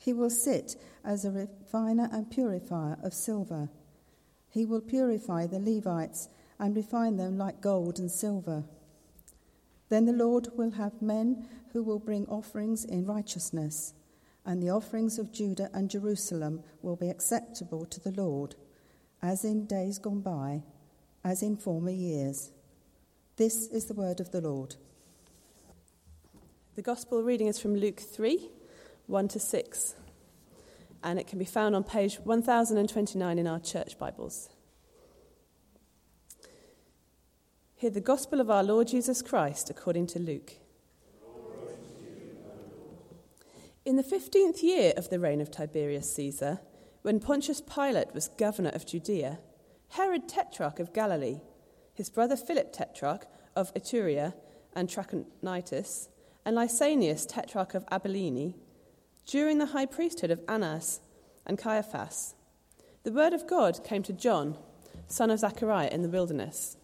He 0.00 0.14
will 0.14 0.30
sit 0.30 0.76
as 1.04 1.26
a 1.26 1.30
refiner 1.30 2.08
and 2.10 2.30
purifier 2.30 2.96
of 3.02 3.12
silver. 3.12 3.68
He 4.48 4.64
will 4.64 4.80
purify 4.80 5.46
the 5.46 5.58
Levites 5.58 6.30
and 6.58 6.74
refine 6.74 7.18
them 7.18 7.36
like 7.36 7.60
gold 7.60 7.98
and 7.98 8.10
silver. 8.10 8.64
Then 9.90 10.06
the 10.06 10.14
Lord 10.14 10.48
will 10.56 10.70
have 10.70 11.02
men 11.02 11.46
who 11.74 11.82
will 11.82 11.98
bring 11.98 12.26
offerings 12.28 12.82
in 12.82 13.04
righteousness, 13.04 13.92
and 14.46 14.62
the 14.62 14.70
offerings 14.70 15.18
of 15.18 15.32
Judah 15.32 15.68
and 15.74 15.90
Jerusalem 15.90 16.62
will 16.80 16.96
be 16.96 17.10
acceptable 17.10 17.84
to 17.84 18.00
the 18.00 18.12
Lord, 18.12 18.54
as 19.20 19.44
in 19.44 19.66
days 19.66 19.98
gone 19.98 20.22
by, 20.22 20.62
as 21.22 21.42
in 21.42 21.56
former 21.56 21.90
years. 21.90 22.52
This 23.36 23.66
is 23.66 23.84
the 23.84 23.94
word 23.94 24.18
of 24.18 24.30
the 24.30 24.40
Lord. 24.40 24.76
The 26.74 26.82
Gospel 26.82 27.22
reading 27.22 27.48
is 27.48 27.60
from 27.60 27.76
Luke 27.76 28.00
3 28.00 28.48
1 29.10 29.26
to 29.26 29.40
6, 29.40 29.96
and 31.02 31.18
it 31.18 31.26
can 31.26 31.40
be 31.40 31.44
found 31.44 31.74
on 31.74 31.82
page 31.82 32.20
1029 32.20 33.38
in 33.40 33.46
our 33.48 33.58
church 33.58 33.98
Bibles. 33.98 34.50
Hear 37.74 37.90
the 37.90 38.00
Gospel 38.00 38.40
of 38.40 38.50
our 38.50 38.62
Lord 38.62 38.86
Jesus 38.86 39.20
Christ 39.20 39.68
according 39.68 40.06
to 40.08 40.20
Luke. 40.20 40.52
In 43.84 43.96
the 43.96 44.04
fifteenth 44.04 44.62
year 44.62 44.92
of 44.96 45.10
the 45.10 45.18
reign 45.18 45.40
of 45.40 45.50
Tiberius 45.50 46.14
Caesar, 46.14 46.60
when 47.02 47.18
Pontius 47.18 47.60
Pilate 47.60 48.14
was 48.14 48.28
governor 48.28 48.70
of 48.70 48.86
Judea, 48.86 49.40
Herod 49.88 50.28
Tetrarch 50.28 50.78
of 50.78 50.92
Galilee, 50.92 51.40
his 51.92 52.10
brother 52.10 52.36
Philip 52.36 52.72
Tetrarch 52.72 53.26
of 53.56 53.74
Iturea 53.74 54.34
and 54.72 54.88
Trachonitis, 54.88 56.10
and 56.44 56.56
Lysanias, 56.56 57.26
tetrarch 57.28 57.74
of 57.74 57.84
Abilene, 57.90 58.54
during 59.30 59.58
the 59.58 59.66
high 59.66 59.86
priesthood 59.86 60.32
of 60.32 60.42
Annas 60.48 60.98
and 61.46 61.56
Caiaphas, 61.56 62.34
the 63.04 63.12
word 63.12 63.32
of 63.32 63.46
God 63.46 63.84
came 63.84 64.02
to 64.02 64.12
John, 64.12 64.58
son 65.06 65.30
of 65.30 65.38
Zechariah, 65.38 65.88
in 65.92 66.02
the 66.02 66.08
wilderness. 66.08 66.76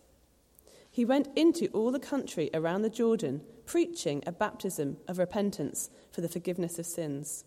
He 0.89 1.05
went 1.05 1.29
into 1.35 1.67
all 1.73 1.91
the 1.91 1.99
country 1.99 2.49
around 2.55 2.83
the 2.83 2.89
Jordan, 2.89 3.43
preaching 3.67 4.23
a 4.25 4.33
baptism 4.33 4.97
of 5.09 5.19
repentance 5.19 5.91
for 6.13 6.21
the 6.21 6.29
forgiveness 6.29 6.79
of 6.79 6.87
sins. 6.87 7.45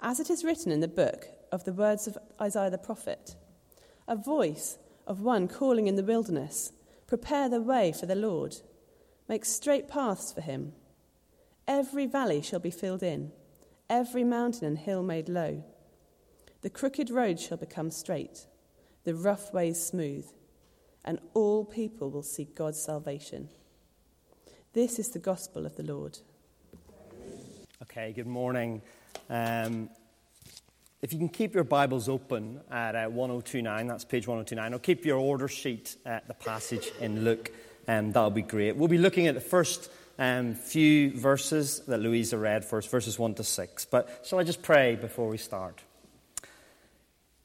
As 0.00 0.20
it 0.20 0.30
is 0.30 0.44
written 0.44 0.70
in 0.70 0.78
the 0.78 0.86
book 0.86 1.26
of 1.50 1.64
the 1.64 1.72
words 1.72 2.06
of 2.06 2.16
Isaiah 2.40 2.70
the 2.70 2.78
prophet, 2.78 3.34
a 4.06 4.14
voice 4.14 4.78
of 5.04 5.20
one 5.20 5.48
calling 5.48 5.88
in 5.88 5.96
the 5.96 6.04
wilderness, 6.04 6.72
Prepare 7.08 7.48
the 7.48 7.60
way 7.60 7.90
for 7.90 8.06
the 8.06 8.14
Lord, 8.14 8.58
make 9.28 9.44
straight 9.44 9.88
paths 9.88 10.32
for 10.32 10.42
him. 10.42 10.74
Every 11.66 12.06
valley 12.06 12.40
shall 12.40 12.60
be 12.60 12.70
filled 12.70 13.02
in, 13.02 13.32
every 13.90 14.24
mountain 14.24 14.66
and 14.66 14.78
hill 14.78 15.02
made 15.02 15.28
low. 15.28 15.62
The 16.62 16.70
crooked 16.70 17.10
road 17.10 17.38
shall 17.40 17.58
become 17.58 17.90
straight, 17.90 18.46
the 19.04 19.14
rough 19.14 19.52
ways 19.52 19.82
smooth, 19.84 20.26
and 21.04 21.18
all 21.34 21.64
people 21.64 22.10
will 22.10 22.22
see 22.22 22.44
God's 22.44 22.80
salvation. 22.80 23.48
This 24.72 24.98
is 24.98 25.08
the 25.08 25.18
gospel 25.18 25.66
of 25.66 25.76
the 25.76 25.82
Lord. 25.82 26.18
Okay, 27.82 28.12
good 28.12 28.26
morning. 28.26 28.80
Um, 29.28 29.90
if 31.02 31.12
you 31.12 31.18
can 31.18 31.30
keep 31.30 31.54
your 31.54 31.64
Bibles 31.64 32.08
open 32.08 32.60
at 32.70 32.94
uh, 32.94 33.08
1029, 33.08 33.86
that's 33.86 34.04
page 34.04 34.26
1029, 34.26 34.74
or 34.74 34.78
keep 34.78 35.04
your 35.04 35.18
order 35.18 35.48
sheet 35.48 35.96
at 36.04 36.28
the 36.28 36.34
passage 36.34 36.92
in 37.00 37.24
Luke, 37.24 37.50
um, 37.88 38.12
that'll 38.12 38.30
be 38.30 38.42
great. 38.42 38.76
We'll 38.76 38.88
be 38.88 38.98
looking 38.98 39.26
at 39.26 39.34
the 39.34 39.40
first 39.40 39.90
um, 40.20 40.54
few 40.54 41.18
verses 41.18 41.80
that 41.88 41.98
Louisa 41.98 42.36
read 42.36 42.64
for 42.64 42.78
us, 42.78 42.86
verses 42.86 43.18
1 43.18 43.34
to 43.36 43.44
6. 43.44 43.86
But 43.86 44.20
shall 44.24 44.38
I 44.38 44.44
just 44.44 44.62
pray 44.62 44.94
before 44.94 45.28
we 45.28 45.38
start? 45.38 45.80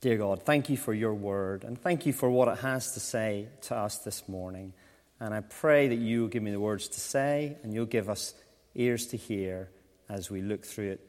Dear 0.02 0.18
God, 0.18 0.44
thank 0.44 0.70
you 0.70 0.76
for 0.76 0.94
your 0.94 1.14
word, 1.14 1.64
and 1.64 1.80
thank 1.82 2.06
you 2.06 2.12
for 2.12 2.30
what 2.30 2.50
it 2.50 2.60
has 2.60 2.94
to 2.94 3.00
say 3.00 3.48
to 3.62 3.76
us 3.76 4.00
this 4.00 4.28
morning. 4.28 4.74
And 5.22 5.34
I 5.34 5.40
pray 5.40 5.88
that 5.88 5.96
you 5.96 6.22
will 6.22 6.28
give 6.28 6.44
me 6.44 6.52
the 6.52 6.60
words 6.60 6.90
to 6.90 7.00
say, 7.00 7.56
and 7.64 7.74
you'll 7.74 7.86
give 7.86 8.10
us 8.10 8.36
ears 8.76 9.08
to 9.08 9.18
hear 9.18 9.70
as 10.10 10.30
we 10.30 10.42
look 10.42 10.66
through 10.66 10.92
it 10.92 11.00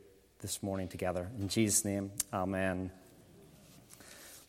this 0.41 0.62
morning 0.62 0.87
together. 0.87 1.28
In 1.37 1.48
Jesus' 1.48 1.84
name, 1.84 2.12
amen. 2.33 2.93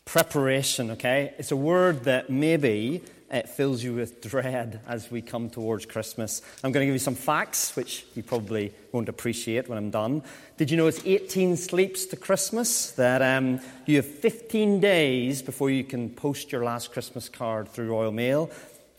Preparation, 0.04 0.92
okay? 0.92 1.34
It's 1.36 1.50
a 1.50 1.56
word 1.56 2.04
that 2.04 2.30
maybe 2.30 3.02
it 3.30 3.48
fills 3.48 3.82
you 3.82 3.94
with 3.94 4.22
dread 4.22 4.80
as 4.86 5.10
we 5.10 5.20
come 5.20 5.50
towards 5.50 5.86
Christmas. 5.86 6.40
I'm 6.64 6.72
going 6.72 6.82
to 6.82 6.86
give 6.86 6.94
you 6.94 6.98
some 6.98 7.14
facts, 7.14 7.76
which 7.76 8.06
you 8.14 8.22
probably 8.22 8.72
won't 8.92 9.08
appreciate 9.08 9.68
when 9.68 9.76
I'm 9.76 9.90
done. 9.90 10.22
Did 10.56 10.70
you 10.70 10.76
know 10.76 10.86
it's 10.86 11.04
18 11.04 11.56
sleeps 11.56 12.06
to 12.06 12.16
Christmas? 12.16 12.92
That 12.92 13.20
um, 13.20 13.60
you 13.86 13.96
have 13.96 14.06
15 14.06 14.80
days 14.80 15.42
before 15.42 15.70
you 15.70 15.84
can 15.84 16.10
post 16.10 16.52
your 16.52 16.64
last 16.64 16.92
Christmas 16.92 17.28
card 17.28 17.68
through 17.68 17.90
Royal 17.90 18.12
Mail. 18.12 18.50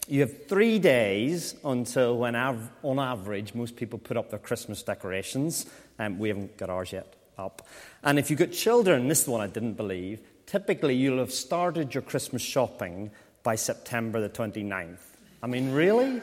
You 0.08 0.22
have 0.22 0.48
three 0.48 0.80
days 0.80 1.56
until 1.64 2.18
when, 2.18 2.36
av- 2.36 2.70
on 2.84 3.00
average, 3.00 3.54
most 3.54 3.76
people 3.76 4.00
put 4.00 4.18
up 4.18 4.30
their 4.30 4.40
Christmas 4.40 4.84
decorations. 4.84 5.66
Um, 5.98 6.20
we 6.20 6.30
haven't 6.30 6.58
got 6.58 6.70
ours 6.70 6.92
yet 6.92 7.16
up. 7.38 7.68
And 8.04 8.20
if 8.20 8.30
you've 8.30 8.40
got 8.40 8.52
children, 8.52 9.08
this 9.08 9.24
is 9.24 9.28
one 9.28 9.42
I 9.42 9.48
didn't 9.48 9.74
believe, 9.74 10.20
typically 10.46 10.96
you'll 10.96 11.20
have 11.20 11.32
started 11.32 11.94
your 11.94 12.02
Christmas 12.02 12.42
shopping 12.42 13.12
by 13.44 13.56
September 13.56 14.22
the 14.22 14.30
29th. 14.30 14.98
I 15.42 15.48
mean, 15.48 15.72
really? 15.72 16.22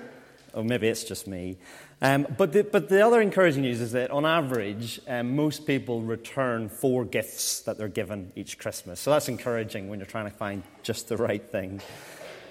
Or 0.52 0.64
maybe 0.64 0.88
it's 0.88 1.04
just 1.04 1.26
me. 1.26 1.58
Um, 2.02 2.26
but, 2.36 2.52
the, 2.52 2.62
but 2.62 2.88
the 2.88 3.04
other 3.04 3.20
encouraging 3.20 3.62
news 3.62 3.80
is 3.80 3.92
that 3.92 4.10
on 4.10 4.26
average, 4.26 5.00
um, 5.08 5.34
most 5.34 5.66
people 5.66 6.02
return 6.02 6.68
four 6.68 7.04
gifts 7.04 7.62
that 7.62 7.78
they're 7.78 7.88
given 7.88 8.32
each 8.36 8.58
Christmas. 8.58 9.00
So 9.00 9.10
that's 9.10 9.28
encouraging 9.28 9.88
when 9.88 9.98
you're 9.98 10.06
trying 10.06 10.30
to 10.30 10.36
find 10.36 10.62
just 10.82 11.08
the 11.08 11.16
right 11.16 11.42
thing. 11.42 11.80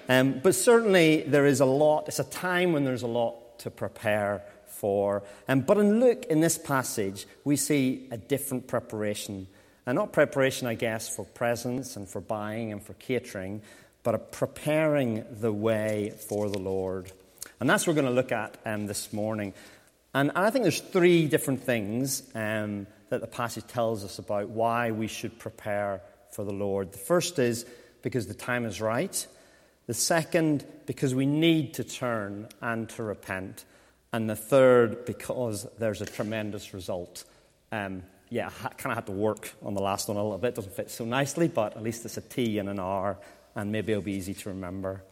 Um, 0.08 0.40
but 0.42 0.54
certainly, 0.54 1.22
there 1.22 1.46
is 1.46 1.60
a 1.60 1.64
lot, 1.64 2.08
it's 2.08 2.18
a 2.18 2.24
time 2.24 2.72
when 2.72 2.84
there's 2.84 3.02
a 3.02 3.08
lot 3.08 3.60
to 3.60 3.70
prepare 3.70 4.42
for. 4.66 5.22
Um, 5.48 5.60
but 5.60 5.78
in 5.78 6.00
Luke, 6.00 6.26
in 6.28 6.40
this 6.40 6.58
passage, 6.58 7.26
we 7.44 7.56
see 7.56 8.08
a 8.10 8.16
different 8.16 8.66
preparation. 8.66 9.46
And 9.86 9.96
not 9.96 10.12
preparation, 10.12 10.66
I 10.66 10.74
guess, 10.74 11.08
for 11.08 11.24
presents 11.24 11.96
and 11.96 12.08
for 12.08 12.20
buying 12.20 12.72
and 12.72 12.82
for 12.82 12.94
catering, 12.94 13.62
but 14.06 14.30
preparing 14.30 15.24
the 15.40 15.52
way 15.52 16.12
for 16.28 16.48
the 16.48 16.60
Lord. 16.60 17.10
And 17.58 17.68
that's 17.68 17.84
what 17.84 17.96
we're 17.96 18.02
going 18.02 18.14
to 18.14 18.20
look 18.20 18.30
at 18.30 18.56
um, 18.64 18.86
this 18.86 19.12
morning. 19.12 19.52
And, 20.14 20.30
I 20.36 20.50
think 20.50 20.62
there's 20.62 20.78
three 20.78 21.26
different 21.26 21.64
things 21.64 22.22
um, 22.32 22.86
that 23.08 23.20
the 23.20 23.26
passage 23.26 23.66
tells 23.66 24.04
us 24.04 24.20
about 24.20 24.48
why 24.48 24.92
we 24.92 25.08
should 25.08 25.40
prepare 25.40 26.02
for 26.30 26.44
the 26.44 26.52
Lord. 26.52 26.92
The 26.92 26.98
first 26.98 27.40
is 27.40 27.66
because 28.02 28.28
the 28.28 28.34
time 28.34 28.64
is 28.64 28.80
right. 28.80 29.26
The 29.88 29.94
second, 29.94 30.64
because 30.86 31.12
we 31.12 31.26
need 31.26 31.74
to 31.74 31.82
turn 31.82 32.48
and 32.62 32.88
to 32.90 33.02
repent. 33.02 33.64
And 34.12 34.30
the 34.30 34.36
third, 34.36 35.04
because 35.04 35.66
there's 35.80 36.00
a 36.00 36.06
tremendous 36.06 36.72
result. 36.72 37.24
Um, 37.72 38.04
yeah, 38.30 38.50
I 38.62 38.68
kind 38.68 38.92
of 38.92 38.98
had 38.98 39.06
to 39.06 39.12
work 39.12 39.50
on 39.64 39.74
the 39.74 39.82
last 39.82 40.06
one 40.06 40.16
a 40.16 40.22
little 40.22 40.38
bit. 40.38 40.50
It 40.50 40.54
doesn't 40.54 40.76
fit 40.76 40.92
so 40.92 41.04
nicely, 41.04 41.48
but 41.48 41.76
at 41.76 41.82
least 41.82 42.04
it's 42.04 42.16
a 42.16 42.20
T 42.20 42.60
and 42.60 42.68
an 42.68 42.78
R 42.78 43.18
and 43.56 43.72
maybe 43.72 43.92
it'll 43.92 44.04
be 44.04 44.12
easy 44.12 44.34
to 44.34 44.50
remember. 44.50 45.02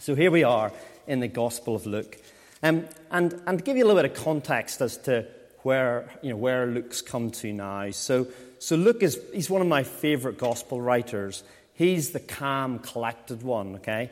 So 0.00 0.14
here 0.14 0.30
we 0.30 0.42
are 0.42 0.72
in 1.06 1.20
the 1.20 1.28
Gospel 1.28 1.76
of 1.76 1.86
Luke. 1.86 2.18
Um, 2.62 2.86
and, 3.10 3.40
and 3.46 3.58
to 3.58 3.64
give 3.64 3.76
you 3.76 3.84
a 3.84 3.86
little 3.86 4.02
bit 4.02 4.10
of 4.10 4.24
context 4.24 4.80
as 4.80 4.96
to 4.98 5.26
where, 5.62 6.08
you 6.22 6.30
know, 6.30 6.36
where 6.36 6.66
Luke's 6.66 7.02
come 7.02 7.30
to 7.30 7.52
now. 7.52 7.90
So, 7.90 8.26
so 8.58 8.76
Luke 8.76 9.02
is 9.02 9.20
he's 9.32 9.50
one 9.50 9.60
of 9.60 9.68
my 9.68 9.82
favorite 9.82 10.38
Gospel 10.38 10.80
writers. 10.80 11.44
He's 11.74 12.10
the 12.10 12.20
calm, 12.20 12.78
collected 12.78 13.42
one, 13.42 13.76
okay? 13.76 14.10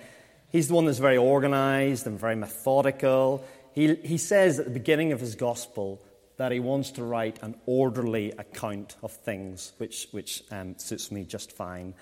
He's 0.51 0.69
the 0.69 0.75
one 0.75 0.85
that's 0.85 0.99
very 0.99 1.17
organized 1.17 2.07
and 2.07 2.21
very 2.21 2.37
methodical. 2.37 3.45
He, 3.73 3.95
he 3.95 4.19
says 4.19 4.59
at 4.59 4.67
the 4.67 4.71
beginning 4.71 5.13
of 5.13 5.21
his 5.21 5.35
Gospel 5.35 6.01
that 6.37 6.53
he 6.53 6.61
wants 6.61 6.91
to 6.93 7.05
write 7.05 7.43
an 7.43 7.55
orderly 7.67 8.33
account 8.33 8.97
of 9.03 9.13
things, 9.13 9.73
which, 9.79 10.09
which 10.11 10.43
um, 10.51 10.79
suits 10.79 11.11
me 11.11 11.25
just 11.25 11.53
fine. 11.53 11.95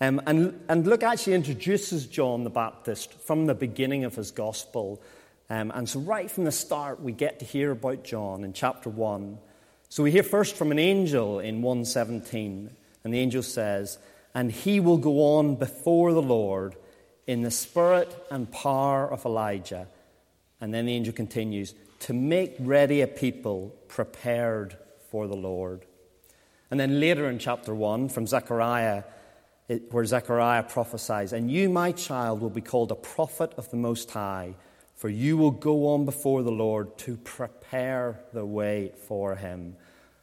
Um, 0.00 0.20
and, 0.26 0.58
and 0.68 0.86
Luke 0.86 1.02
actually 1.02 1.34
introduces 1.34 2.06
John 2.06 2.44
the 2.44 2.50
Baptist 2.50 3.12
from 3.12 3.46
the 3.46 3.54
beginning 3.54 4.04
of 4.04 4.14
his 4.14 4.30
gospel. 4.30 5.02
Um, 5.50 5.70
and 5.74 5.88
so, 5.88 6.00
right 6.00 6.30
from 6.30 6.44
the 6.44 6.52
start, 6.52 7.02
we 7.02 7.12
get 7.12 7.40
to 7.40 7.44
hear 7.44 7.70
about 7.70 8.04
John 8.04 8.44
in 8.44 8.54
chapter 8.54 8.88
1. 8.88 9.38
So, 9.90 10.02
we 10.02 10.10
hear 10.10 10.22
first 10.22 10.56
from 10.56 10.70
an 10.70 10.78
angel 10.78 11.38
in 11.38 11.60
117, 11.60 12.70
and 13.04 13.14
the 13.14 13.18
angel 13.18 13.42
says, 13.42 13.98
and 14.34 14.50
he 14.50 14.80
will 14.80 14.96
go 14.96 15.36
on 15.36 15.56
before 15.56 16.12
the 16.12 16.22
Lord 16.22 16.76
in 17.26 17.42
the 17.42 17.50
spirit 17.50 18.14
and 18.30 18.50
power 18.50 19.10
of 19.10 19.26
Elijah. 19.26 19.86
And 20.60 20.72
then 20.72 20.86
the 20.86 20.94
angel 20.94 21.12
continues 21.12 21.74
to 22.00 22.12
make 22.12 22.56
ready 22.58 23.00
a 23.00 23.06
people 23.06 23.74
prepared 23.88 24.76
for 25.10 25.26
the 25.26 25.36
Lord. 25.36 25.84
And 26.70 26.78
then 26.78 27.00
later 27.00 27.28
in 27.28 27.38
chapter 27.38 27.74
1, 27.74 28.08
from 28.08 28.26
Zechariah, 28.26 29.02
where 29.90 30.04
Zechariah 30.04 30.64
prophesies, 30.64 31.32
And 31.32 31.50
you, 31.50 31.68
my 31.68 31.92
child, 31.92 32.40
will 32.40 32.50
be 32.50 32.60
called 32.60 32.90
a 32.90 32.96
prophet 32.96 33.54
of 33.56 33.70
the 33.70 33.76
Most 33.76 34.10
High, 34.10 34.54
for 34.96 35.08
you 35.08 35.36
will 35.36 35.52
go 35.52 35.88
on 35.88 36.04
before 36.04 36.42
the 36.42 36.50
Lord 36.50 36.98
to 36.98 37.16
prepare 37.16 38.20
the 38.32 38.44
way 38.44 38.92
for 39.06 39.36
him. 39.36 39.76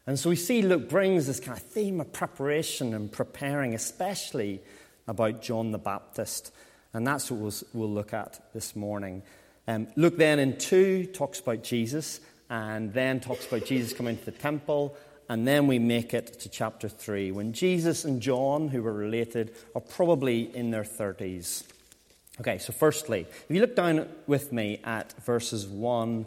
And 0.06 0.20
so 0.20 0.30
we 0.30 0.36
see 0.36 0.62
Luke 0.62 0.90
brings 0.90 1.28
this 1.28 1.40
kind 1.40 1.58
of 1.58 1.64
theme 1.64 2.00
of 2.02 2.12
preparation 2.14 2.94
and 2.94 3.12
preparing, 3.12 3.74
especially 3.74 4.62
about 5.08 5.42
John 5.42 5.72
the 5.72 5.78
Baptist. 5.78 6.54
And 6.94 7.06
that's 7.06 7.32
what 7.32 7.64
we'll, 7.74 7.90
look 7.90 8.14
at 8.14 8.40
this 8.54 8.76
morning. 8.76 9.24
Um, 9.68 9.88
Luke 9.96 10.18
then 10.18 10.40
in 10.40 10.58
2 10.58 11.08
talks 11.08 11.40
about 11.40 11.64
Jesus, 11.64 12.20
and 12.50 12.94
then 12.94 13.20
talks 13.20 13.46
about 13.46 13.66
Jesus 13.66 13.94
coming 13.94 14.18
to 14.18 14.26
the 14.26 14.32
temple, 14.32 14.96
and 15.30 15.48
then 15.48 15.68
we 15.68 15.80
make 15.80 16.14
it 16.14 16.40
to 16.42 16.50
chapter 16.50 16.88
3, 16.88 17.32
when 17.32 17.54
Jesus 17.54 18.06
and 18.06 18.22
John, 18.22 18.70
who 18.70 18.82
were 18.82 18.94
related, 18.94 19.56
are 19.76 19.82
probably 19.82 20.56
in 20.56 20.72
their 20.72 20.84
30s. 20.84 21.64
Okay, 22.40 22.60
so 22.60 22.72
firstly, 22.72 23.22
if 23.22 23.46
you 23.50 23.62
look 23.62 23.76
down 23.76 24.08
with 24.28 24.54
me 24.54 24.80
at 24.84 25.14
verses 25.26 25.66
1 25.66 26.26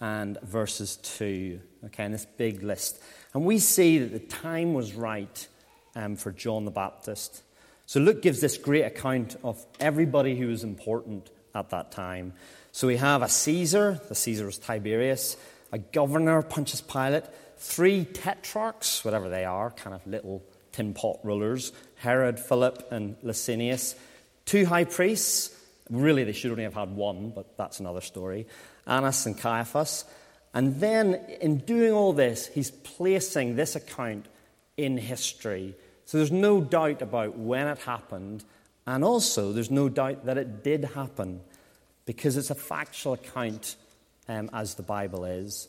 and 0.00 0.40
verses 0.40 0.96
2, 0.96 1.60
okay, 1.86 2.04
in 2.04 2.12
this 2.12 2.26
big 2.36 2.62
list, 2.62 3.00
and 3.34 3.44
we 3.44 3.58
see 3.58 3.98
that 3.98 4.12
the 4.12 4.18
time 4.18 4.74
was 4.74 4.94
right 4.94 5.46
um, 5.94 6.16
for 6.16 6.32
John 6.32 6.64
the 6.64 6.70
Baptist. 6.70 7.42
So 7.86 8.00
Luke 8.00 8.22
gives 8.22 8.40
this 8.40 8.56
great 8.56 8.84
account 8.84 9.36
of 9.44 9.64
everybody 9.78 10.36
who 10.36 10.48
was 10.48 10.64
important 10.64 11.30
at 11.54 11.70
that 11.70 11.92
time. 11.92 12.32
So 12.72 12.86
we 12.86 12.96
have 12.96 13.22
a 13.22 13.28
Caesar, 13.28 14.00
the 14.08 14.14
Caesar 14.14 14.46
was 14.46 14.58
Tiberius, 14.58 15.36
a 15.72 15.78
governor, 15.78 16.42
Pontius 16.42 16.80
Pilate, 16.80 17.24
three 17.60 18.06
tetrarchs, 18.06 19.04
whatever 19.04 19.28
they 19.28 19.44
are, 19.44 19.70
kind 19.70 19.94
of 19.94 20.04
little 20.06 20.42
tin 20.72 20.94
pot 20.94 21.20
rulers, 21.22 21.72
Herod, 21.96 22.40
Philip, 22.40 22.88
and 22.90 23.16
Lysanias, 23.22 23.94
two 24.46 24.64
high 24.64 24.84
priests. 24.84 25.54
Really, 25.90 26.24
they 26.24 26.32
should 26.32 26.50
only 26.50 26.64
have 26.64 26.74
had 26.74 26.96
one, 26.96 27.30
but 27.30 27.56
that's 27.58 27.78
another 27.78 28.00
story. 28.00 28.46
Annas 28.86 29.26
and 29.26 29.38
Caiaphas. 29.38 30.04
And 30.54 30.80
then, 30.80 31.14
in 31.40 31.58
doing 31.58 31.92
all 31.92 32.12
this, 32.12 32.46
he's 32.46 32.70
placing 32.70 33.56
this 33.56 33.76
account 33.76 34.26
in 34.76 34.96
history. 34.96 35.74
So 36.06 36.18
there's 36.18 36.32
no 36.32 36.60
doubt 36.60 37.02
about 37.02 37.36
when 37.36 37.68
it 37.68 37.78
happened, 37.78 38.44
and 38.86 39.04
also 39.04 39.52
there's 39.52 39.70
no 39.70 39.88
doubt 39.88 40.24
that 40.24 40.38
it 40.38 40.64
did 40.64 40.84
happen 40.84 41.40
because 42.06 42.36
it's 42.36 42.50
a 42.50 42.54
factual 42.54 43.12
account 43.12 43.76
um, 44.28 44.48
as 44.52 44.74
the 44.74 44.82
Bible 44.82 45.24
is. 45.24 45.68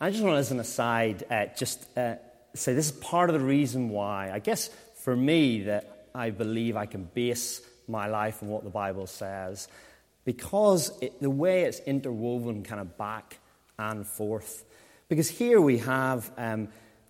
I 0.00 0.10
just 0.10 0.22
want, 0.22 0.34
to, 0.34 0.38
as 0.38 0.52
an 0.52 0.60
aside, 0.60 1.24
uh, 1.28 1.46
just 1.56 1.84
uh, 1.98 2.14
say 2.54 2.72
this 2.72 2.86
is 2.86 2.92
part 2.92 3.30
of 3.30 3.34
the 3.34 3.44
reason 3.44 3.88
why, 3.88 4.30
I 4.30 4.38
guess 4.38 4.70
for 5.02 5.16
me, 5.16 5.62
that 5.64 6.06
I 6.14 6.30
believe 6.30 6.76
I 6.76 6.86
can 6.86 7.02
base 7.02 7.60
my 7.88 8.06
life 8.06 8.40
on 8.40 8.48
what 8.48 8.62
the 8.62 8.70
Bible 8.70 9.08
says, 9.08 9.66
because 10.24 10.96
it, 11.00 11.20
the 11.20 11.30
way 11.30 11.62
it's 11.62 11.80
interwoven 11.80 12.62
kind 12.62 12.80
of 12.80 12.96
back 12.96 13.38
and 13.76 14.06
forth. 14.06 14.64
Because 15.08 15.28
here 15.28 15.60
we 15.60 15.78
have 15.78 16.30
um, 16.36 16.68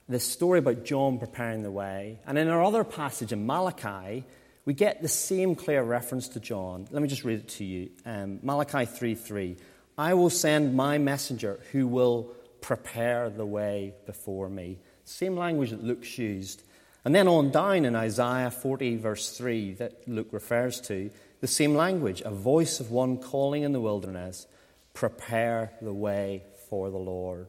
this 0.08 0.24
story 0.24 0.60
about 0.60 0.86
John 0.86 1.18
preparing 1.18 1.62
the 1.62 1.70
way, 1.70 2.20
and 2.26 2.38
in 2.38 2.48
our 2.48 2.64
other 2.64 2.84
passage 2.84 3.32
in 3.32 3.44
Malachi, 3.44 4.24
we 4.64 4.72
get 4.72 5.02
the 5.02 5.08
same 5.08 5.56
clear 5.56 5.82
reference 5.82 6.28
to 6.28 6.40
John. 6.40 6.88
Let 6.90 7.02
me 7.02 7.08
just 7.08 7.24
read 7.24 7.40
it 7.40 7.48
to 7.48 7.64
you. 7.64 7.90
Um, 8.06 8.38
Malachi 8.42 8.86
3 8.86 9.14
3. 9.14 9.56
I 9.98 10.14
will 10.14 10.30
send 10.30 10.74
my 10.74 10.96
messenger 10.96 11.60
who 11.72 11.86
will 11.86 12.32
prepare 12.60 13.30
the 13.30 13.46
way 13.46 13.94
before 14.06 14.48
me. 14.48 14.78
Same 15.04 15.36
language 15.36 15.70
that 15.70 15.84
Luke 15.84 16.18
used. 16.18 16.62
And 17.04 17.14
then 17.14 17.28
on 17.28 17.50
down 17.50 17.84
in 17.84 17.94
Isaiah 17.96 18.50
40, 18.50 18.96
verse 18.96 19.36
3, 19.36 19.74
that 19.74 20.08
Luke 20.08 20.28
refers 20.32 20.80
to, 20.82 21.10
the 21.40 21.46
same 21.46 21.74
language, 21.74 22.22
a 22.24 22.30
voice 22.30 22.80
of 22.80 22.90
one 22.90 23.18
calling 23.18 23.62
in 23.62 23.72
the 23.72 23.80
wilderness, 23.80 24.46
prepare 24.92 25.72
the 25.80 25.92
way 25.92 26.42
for 26.68 26.90
the 26.90 26.98
Lord. 26.98 27.46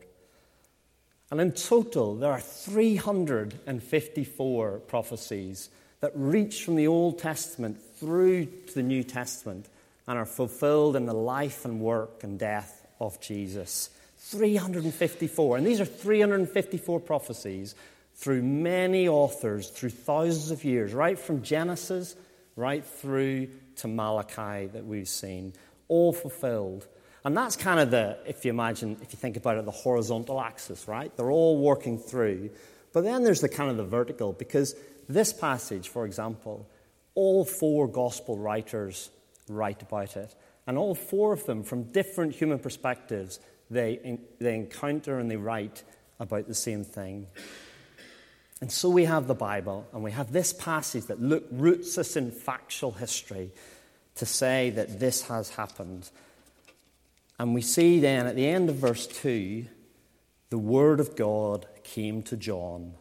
And 1.31 1.41
in 1.41 1.51
total, 1.51 2.15
there 2.15 2.31
are 2.31 2.39
354 2.39 4.79
prophecies 4.79 5.69
that 6.01 6.11
reach 6.15 6.63
from 6.63 6.75
the 6.75 6.87
Old 6.87 7.19
Testament 7.19 7.79
through 7.97 8.45
to 8.45 8.73
the 8.73 8.83
New 8.83 9.03
Testament 9.03 9.67
and 10.07 10.17
are 10.17 10.25
fulfilled 10.25 10.95
in 10.95 11.05
the 11.05 11.13
life 11.13 11.65
and 11.65 11.81
work 11.81 12.23
and 12.23 12.39
death 12.39 12.87
of 12.99 13.19
Jesus. 13.19 13.89
354. 14.29 15.57
And 15.57 15.65
these 15.65 15.81
are 15.81 15.85
354 15.85 16.99
prophecies 16.99 17.75
through 18.15 18.43
many 18.43 19.07
authors 19.07 19.69
through 19.69 19.91
thousands 19.91 20.51
of 20.51 20.63
years, 20.63 20.93
right 20.93 21.17
from 21.17 21.41
Genesis 21.41 22.15
right 22.59 22.85
through 22.85 23.47
to 23.77 23.87
Malachi 23.87 24.67
that 24.67 24.85
we've 24.85 25.07
seen, 25.07 25.53
all 25.87 26.11
fulfilled. 26.11 26.85
And 27.23 27.35
that's 27.35 27.55
kind 27.55 27.79
of 27.79 27.89
the, 27.89 28.17
if 28.27 28.45
you 28.45 28.51
imagine, 28.51 28.97
if 29.01 29.13
you 29.13 29.17
think 29.17 29.37
about 29.37 29.57
it, 29.57 29.65
the 29.65 29.71
horizontal 29.71 30.39
axis, 30.39 30.87
right? 30.87 31.15
They're 31.15 31.31
all 31.31 31.57
working 31.57 31.97
through. 31.97 32.51
But 32.93 33.03
then 33.03 33.23
there's 33.23 33.41
the 33.41 33.49
kind 33.49 33.71
of 33.71 33.77
the 33.77 33.85
vertical, 33.85 34.33
because 34.33 34.75
this 35.07 35.33
passage, 35.33 35.87
for 35.87 36.05
example, 36.05 36.69
all 37.15 37.45
four 37.45 37.87
gospel 37.87 38.37
writers 38.37 39.09
write 39.47 39.81
about 39.81 40.17
it. 40.17 40.35
And 40.67 40.77
all 40.77 40.95
four 40.95 41.33
of 41.33 41.45
them, 41.45 41.63
from 41.63 41.83
different 41.83 42.35
human 42.35 42.59
perspectives, 42.59 43.39
they, 43.69 44.19
they 44.39 44.55
encounter 44.55 45.19
and 45.19 45.29
they 45.29 45.35
write 45.35 45.83
about 46.19 46.47
the 46.47 46.53
same 46.53 46.83
thing. 46.83 47.27
And 48.61 48.71
so 48.71 48.89
we 48.89 49.05
have 49.05 49.27
the 49.27 49.35
Bible, 49.35 49.87
and 49.93 50.03
we 50.03 50.11
have 50.11 50.33
this 50.33 50.51
passage 50.51 51.05
that 51.05 51.21
look, 51.21 51.45
roots 51.49 51.97
us 51.97 52.17
in 52.17 52.31
factual 52.31 52.91
history 52.91 53.51
to 54.15 54.25
say 54.25 54.69
that 54.71 54.99
this 54.99 55.23
has 55.23 55.49
happened. 55.51 56.09
And 57.39 57.53
we 57.53 57.61
see 57.61 58.01
then 58.01 58.27
at 58.27 58.35
the 58.35 58.47
end 58.47 58.69
of 58.69 58.75
verse 58.75 59.07
2 59.07 59.65
the 60.49 60.57
Word 60.57 60.99
of 60.99 61.15
God 61.15 61.67
came 61.83 62.23
to 62.23 62.35
John. 62.35 62.93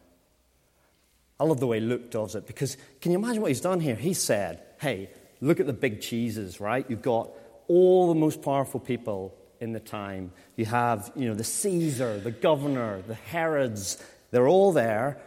I 1.41 1.45
love 1.45 1.61
the 1.61 1.67
way 1.67 1.81
Luke 1.81 2.11
does 2.11 2.35
it 2.35 2.47
because 2.47 2.77
can 3.01 3.11
you 3.11 3.19
imagine 3.19 3.41
what 3.41 3.49
he's 3.49 3.61
done 3.61 3.81
here? 3.81 3.95
He 3.95 4.13
said, 4.13 4.63
Hey, 4.81 5.11
look 5.41 5.59
at 5.59 5.67
the 5.67 5.73
big 5.73 6.01
cheeses, 6.01 6.61
right? 6.61 6.85
You've 6.89 7.03
got 7.03 7.31
all 7.69 8.09
the 8.09 8.15
most 8.15 8.43
powerful 8.43 8.81
people 8.81 9.35
in 9.61 9.73
the 9.73 9.81
time. 9.81 10.33
You 10.57 10.67
have, 10.67 11.11
you 11.17 11.29
know, 11.29 11.35
the 11.35 11.45
Caesar, 11.45 12.19
the 12.21 12.31
governor, 12.31 13.03
the 13.03 13.15
Herods, 13.15 14.03
they're 14.31 14.49
all 14.49 14.73
there. 14.73 15.19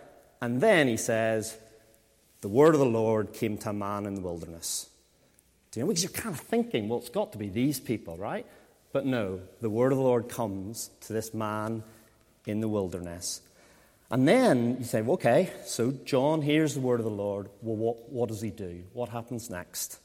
And 0.41 0.61
then 0.61 0.87
he 0.87 0.97
says, 0.97 1.57
The 2.41 2.49
word 2.49 2.73
of 2.73 2.79
the 2.79 2.85
Lord 2.85 3.33
came 3.33 3.57
to 3.59 3.69
a 3.69 3.73
man 3.73 4.05
in 4.05 4.15
the 4.15 4.21
wilderness. 4.21 4.89
Do 5.71 5.79
you 5.79 5.85
know? 5.85 5.89
Because 5.89 6.03
you're 6.03 6.11
kind 6.11 6.35
of 6.35 6.41
thinking, 6.41 6.89
well, 6.89 6.99
it's 6.99 7.09
got 7.09 7.31
to 7.31 7.37
be 7.37 7.49
these 7.49 7.79
people, 7.79 8.17
right? 8.17 8.45
But 8.91 9.05
no, 9.05 9.39
the 9.61 9.69
word 9.69 9.93
of 9.93 9.97
the 9.97 10.03
Lord 10.03 10.27
comes 10.27 10.89
to 11.01 11.13
this 11.13 11.33
man 11.33 11.83
in 12.45 12.59
the 12.59 12.67
wilderness. 12.67 13.41
And 14.09 14.27
then 14.27 14.77
you 14.79 14.83
say, 14.83 15.01
well, 15.01 15.13
okay, 15.13 15.49
so 15.65 15.91
John 16.03 16.41
hears 16.41 16.73
the 16.73 16.81
word 16.81 16.99
of 16.99 17.05
the 17.05 17.09
Lord. 17.09 17.49
Well, 17.61 17.77
what, 17.77 18.11
what 18.11 18.27
does 18.27 18.41
he 18.41 18.49
do? 18.49 18.83
What 18.91 19.07
happens 19.07 19.49
next? 19.49 20.00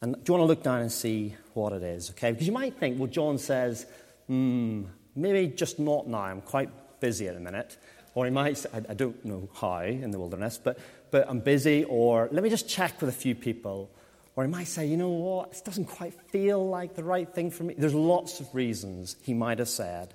And 0.00 0.14
do 0.14 0.20
you 0.26 0.38
want 0.38 0.42
to 0.42 0.46
look 0.46 0.62
down 0.62 0.80
and 0.80 0.92
see 0.92 1.34
what 1.54 1.72
it 1.72 1.82
is, 1.82 2.10
okay? 2.10 2.30
Because 2.32 2.46
you 2.46 2.52
might 2.52 2.76
think, 2.76 2.98
well, 2.98 3.08
John 3.08 3.38
says, 3.38 3.84
hmm, 4.26 4.84
maybe 5.16 5.48
just 5.54 5.78
not 5.78 6.06
now. 6.06 6.22
I'm 6.22 6.40
quite 6.40 6.70
busy 7.00 7.26
at 7.26 7.34
the 7.34 7.40
minute. 7.40 7.76
Or 8.14 8.24
he 8.24 8.30
might 8.30 8.58
say, 8.58 8.68
I, 8.72 8.82
I 8.90 8.94
don't 8.94 9.24
know 9.24 9.48
how 9.54 9.80
in 9.80 10.10
the 10.10 10.18
wilderness, 10.18 10.58
but, 10.62 10.78
but 11.10 11.28
I'm 11.28 11.40
busy. 11.40 11.84
Or 11.84 12.28
let 12.30 12.42
me 12.42 12.50
just 12.50 12.68
check 12.68 13.00
with 13.00 13.10
a 13.10 13.18
few 13.18 13.34
people. 13.34 13.90
Or 14.36 14.44
he 14.44 14.50
might 14.50 14.68
say, 14.68 14.86
you 14.86 14.96
know 14.96 15.08
what, 15.08 15.50
this 15.50 15.62
doesn't 15.62 15.86
quite 15.86 16.14
feel 16.30 16.68
like 16.68 16.94
the 16.94 17.02
right 17.02 17.28
thing 17.28 17.50
for 17.50 17.64
me. 17.64 17.74
There's 17.76 17.94
lots 17.94 18.38
of 18.38 18.54
reasons 18.54 19.16
he 19.22 19.34
might 19.34 19.58
have 19.58 19.68
said. 19.68 20.14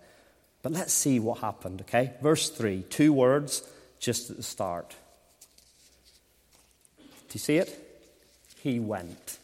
But 0.62 0.72
let's 0.72 0.94
see 0.94 1.20
what 1.20 1.40
happened, 1.40 1.82
okay? 1.82 2.13
Verse 2.22 2.50
3, 2.50 2.84
two 2.84 3.12
words 3.12 3.63
just 4.00 4.30
at 4.32 4.38
the 4.38 4.44
start. 4.44 4.96
Do 6.98 7.34
you 7.34 7.40
see 7.40 7.58
it? 7.58 8.02
He 8.62 8.80
went. 8.80 9.40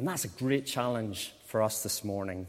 And 0.00 0.08
that's 0.08 0.24
a 0.24 0.28
great 0.28 0.64
challenge 0.64 1.30
for 1.44 1.60
us 1.60 1.82
this 1.82 2.02
morning. 2.02 2.46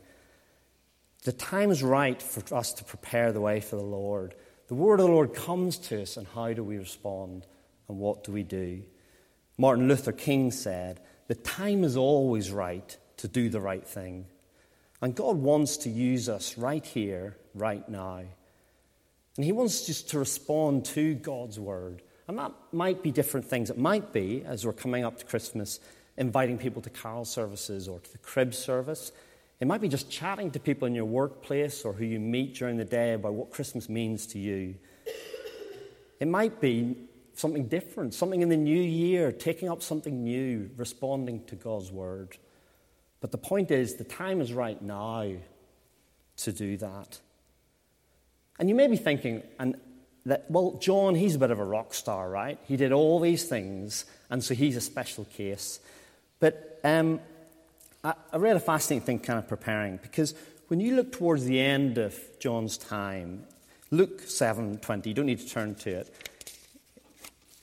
The 1.26 1.34
time 1.34 1.70
is 1.70 1.84
right 1.84 2.22
for 2.22 2.56
us 2.56 2.72
to 2.76 2.86
prepare 2.86 3.34
the 3.34 3.42
way 3.42 3.60
for 3.60 3.76
the 3.76 3.84
Lord. 3.84 4.36
The 4.70 4.74
word 4.74 5.02
of 5.02 5.08
the 5.08 5.12
Lord 5.12 5.34
comes 5.34 5.78
to 5.90 6.02
us, 6.02 6.16
and 6.16 6.26
how 6.34 6.54
do 6.54 6.64
we 6.64 6.78
respond? 6.78 7.46
And 7.90 7.98
what 7.98 8.24
do 8.24 8.32
we 8.32 8.44
do? 8.44 8.84
Martin 9.58 9.90
Luther 9.90 10.14
King 10.14 10.52
said, 10.52 11.02
The 11.28 11.36
time 11.36 11.84
is 11.84 11.98
always 11.98 12.52
right 12.52 12.96
to 13.18 13.28
do 13.28 13.50
the 13.50 13.60
right 13.60 13.86
thing. 13.86 14.28
And 15.02 15.14
God 15.14 15.36
wants 15.36 15.76
to 15.80 15.90
use 15.90 16.30
us 16.30 16.58
right 16.58 16.86
here, 16.86 17.36
right 17.54 17.88
now. 17.90 18.24
And 19.36 19.44
He 19.44 19.52
wants 19.52 19.86
just 19.86 20.12
to 20.12 20.20
respond 20.20 20.86
to 20.86 21.16
God's 21.16 21.60
word. 21.60 22.02
And 22.30 22.40
that 22.40 22.54
might 22.72 23.04
be 23.04 23.12
different 23.12 23.46
things. 23.46 23.70
It 23.70 23.78
might 23.78 24.14
be, 24.14 24.42
as 24.46 24.66
we're 24.66 24.72
coming 24.72 25.04
up 25.04 25.18
to 25.18 25.26
Christmas, 25.26 25.82
inviting 26.22 26.58
people 26.60 26.84
to 26.84 26.90
carol 26.90 27.26
services 27.26 27.88
or 27.88 28.00
to 28.00 28.12
the 28.12 28.18
crib 28.20 28.54
service. 28.54 29.12
It 29.60 29.66
might 29.66 29.82
be 29.82 29.90
just 29.90 30.10
chatting 30.10 30.52
to 30.52 30.60
people 30.60 30.88
in 30.88 30.94
your 30.94 31.06
workplace 31.06 31.84
or 31.84 31.94
who 31.94 32.06
you 32.06 32.20
meet 32.20 32.56
during 32.56 32.78
the 32.78 32.86
day 32.86 33.14
about 33.14 33.34
what 33.34 33.52
Christmas 33.52 33.90
means 33.90 34.28
to 34.28 34.40
you. 34.40 34.76
It 36.20 36.28
might 36.28 36.62
be 36.62 36.96
something 37.34 37.68
different, 37.68 38.14
something 38.14 38.42
in 38.42 38.50
the 38.50 38.58
new 38.58 38.80
year, 38.80 39.32
taking 39.32 39.68
up 39.68 39.82
something 39.82 40.24
new, 40.24 40.70
responding 40.78 41.44
to 41.46 41.56
God's 41.56 41.92
word. 41.92 42.38
But 43.20 43.32
the 43.32 43.40
point 43.40 43.72
is, 43.72 43.96
the 43.96 44.04
time 44.04 44.42
is 44.42 44.54
right 44.54 44.80
now 44.80 45.32
to 46.38 46.52
do 46.52 46.78
that. 46.78 47.20
And 48.60 48.70
you 48.70 48.76
may 48.76 48.88
be 48.88 48.98
thinking, 48.98 49.42
and 49.58 49.76
that, 50.28 50.46
well, 50.50 50.78
John, 50.80 51.16
he's 51.16 51.34
a 51.34 51.40
bit 51.40 51.50
of 51.50 51.60
a 51.60 51.66
rock 51.66 51.96
star, 51.96 52.30
right? 52.30 52.60
He 52.68 52.78
did 52.78 52.92
all 52.92 53.20
these 53.20 53.46
things, 53.46 54.06
and 54.30 54.44
so 54.44 54.54
he's 54.54 54.76
a 54.76 54.82
special 54.82 55.26
case. 55.26 55.80
But 56.42 56.80
um, 56.84 57.22
I, 58.04 58.16
I 58.34 58.38
read 58.38 58.58
a 58.58 58.60
fascinating 58.60 59.06
thing 59.06 59.20
kind 59.20 59.40
of 59.40 59.48
preparing, 59.48 59.98
because 60.02 60.36
when 60.68 60.82
you 60.82 60.96
look 60.98 61.14
towards 61.14 61.46
the 61.46 61.62
end 61.62 61.98
of 61.98 62.20
John's 62.40 62.78
time, 62.78 63.46
Luke 63.92 64.24
7:20, 64.24 65.06
you 65.06 65.14
don't 65.14 65.28
need 65.28 65.40
to 65.40 65.48
turn 65.48 65.76
to 65.76 65.90
it. 65.92 66.14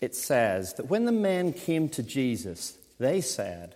It 0.00 0.14
says 0.14 0.74
that 0.74 0.86
when 0.86 1.04
the 1.04 1.12
men 1.12 1.52
came 1.52 1.88
to 1.90 2.02
Jesus, 2.02 2.78
they 2.98 3.20
said, 3.20 3.74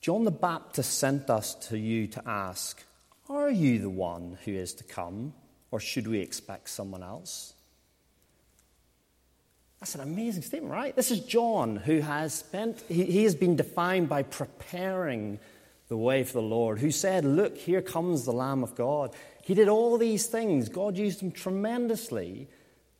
John 0.00 0.24
the 0.24 0.30
Baptist 0.30 0.98
sent 0.98 1.30
us 1.30 1.54
to 1.68 1.78
you 1.78 2.08
to 2.08 2.22
ask, 2.28 2.82
Are 3.28 3.50
you 3.50 3.78
the 3.78 3.90
one 3.90 4.38
who 4.44 4.52
is 4.52 4.74
to 4.74 4.84
come, 4.84 5.34
or 5.70 5.78
should 5.78 6.08
we 6.08 6.18
expect 6.18 6.68
someone 6.68 7.02
else? 7.02 7.54
That's 9.80 9.94
an 9.94 10.00
amazing 10.00 10.42
statement, 10.42 10.72
right? 10.72 10.94
This 10.94 11.10
is 11.10 11.20
John 11.20 11.76
who 11.76 12.00
has 12.00 12.34
spent, 12.34 12.82
he, 12.88 13.04
he 13.04 13.24
has 13.24 13.34
been 13.34 13.56
defined 13.56 14.08
by 14.08 14.22
preparing 14.22 15.38
the 15.88 15.96
way 15.96 16.24
for 16.24 16.34
the 16.34 16.42
Lord, 16.42 16.78
who 16.78 16.90
said, 16.90 17.24
Look, 17.24 17.56
here 17.56 17.80
comes 17.80 18.24
the 18.24 18.32
Lamb 18.32 18.62
of 18.62 18.74
God. 18.74 19.14
He 19.42 19.54
did 19.54 19.68
all 19.68 19.96
these 19.96 20.26
things. 20.26 20.68
God 20.68 20.98
used 20.98 21.20
him 21.20 21.32
tremendously. 21.32 22.48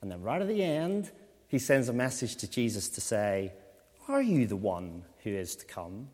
And 0.01 0.11
then, 0.11 0.23
right 0.23 0.41
at 0.41 0.49
the 0.49 0.63
end, 0.63 1.11
he 1.49 1.59
sends 1.59 1.89
a 1.89 1.93
message 1.93 2.37
to 2.37 2.51
Jesus 2.51 2.89
to 2.91 3.01
say, 3.01 3.53
Are 4.07 4.23
you 4.23 4.47
the 4.47 4.57
one 4.57 5.03
who 5.25 5.31
is 5.31 5.57
to 5.57 5.67
come? 5.67 6.09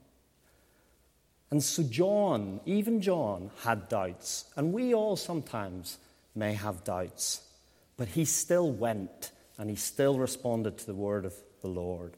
And 1.50 1.62
so, 1.62 1.84
John, 1.84 2.60
even 2.66 3.00
John, 3.00 3.50
had 3.62 3.88
doubts. 3.88 4.46
And 4.56 4.72
we 4.72 4.94
all 4.94 5.14
sometimes 5.14 5.98
may 6.34 6.54
have 6.54 6.82
doubts. 6.82 7.42
But 7.96 8.08
he 8.08 8.24
still 8.24 8.72
went 8.72 9.30
and 9.58 9.70
he 9.70 9.76
still 9.76 10.18
responded 10.18 10.78
to 10.78 10.86
the 10.86 10.94
word 10.94 11.24
of 11.24 11.34
the 11.62 11.68
Lord. 11.68 12.14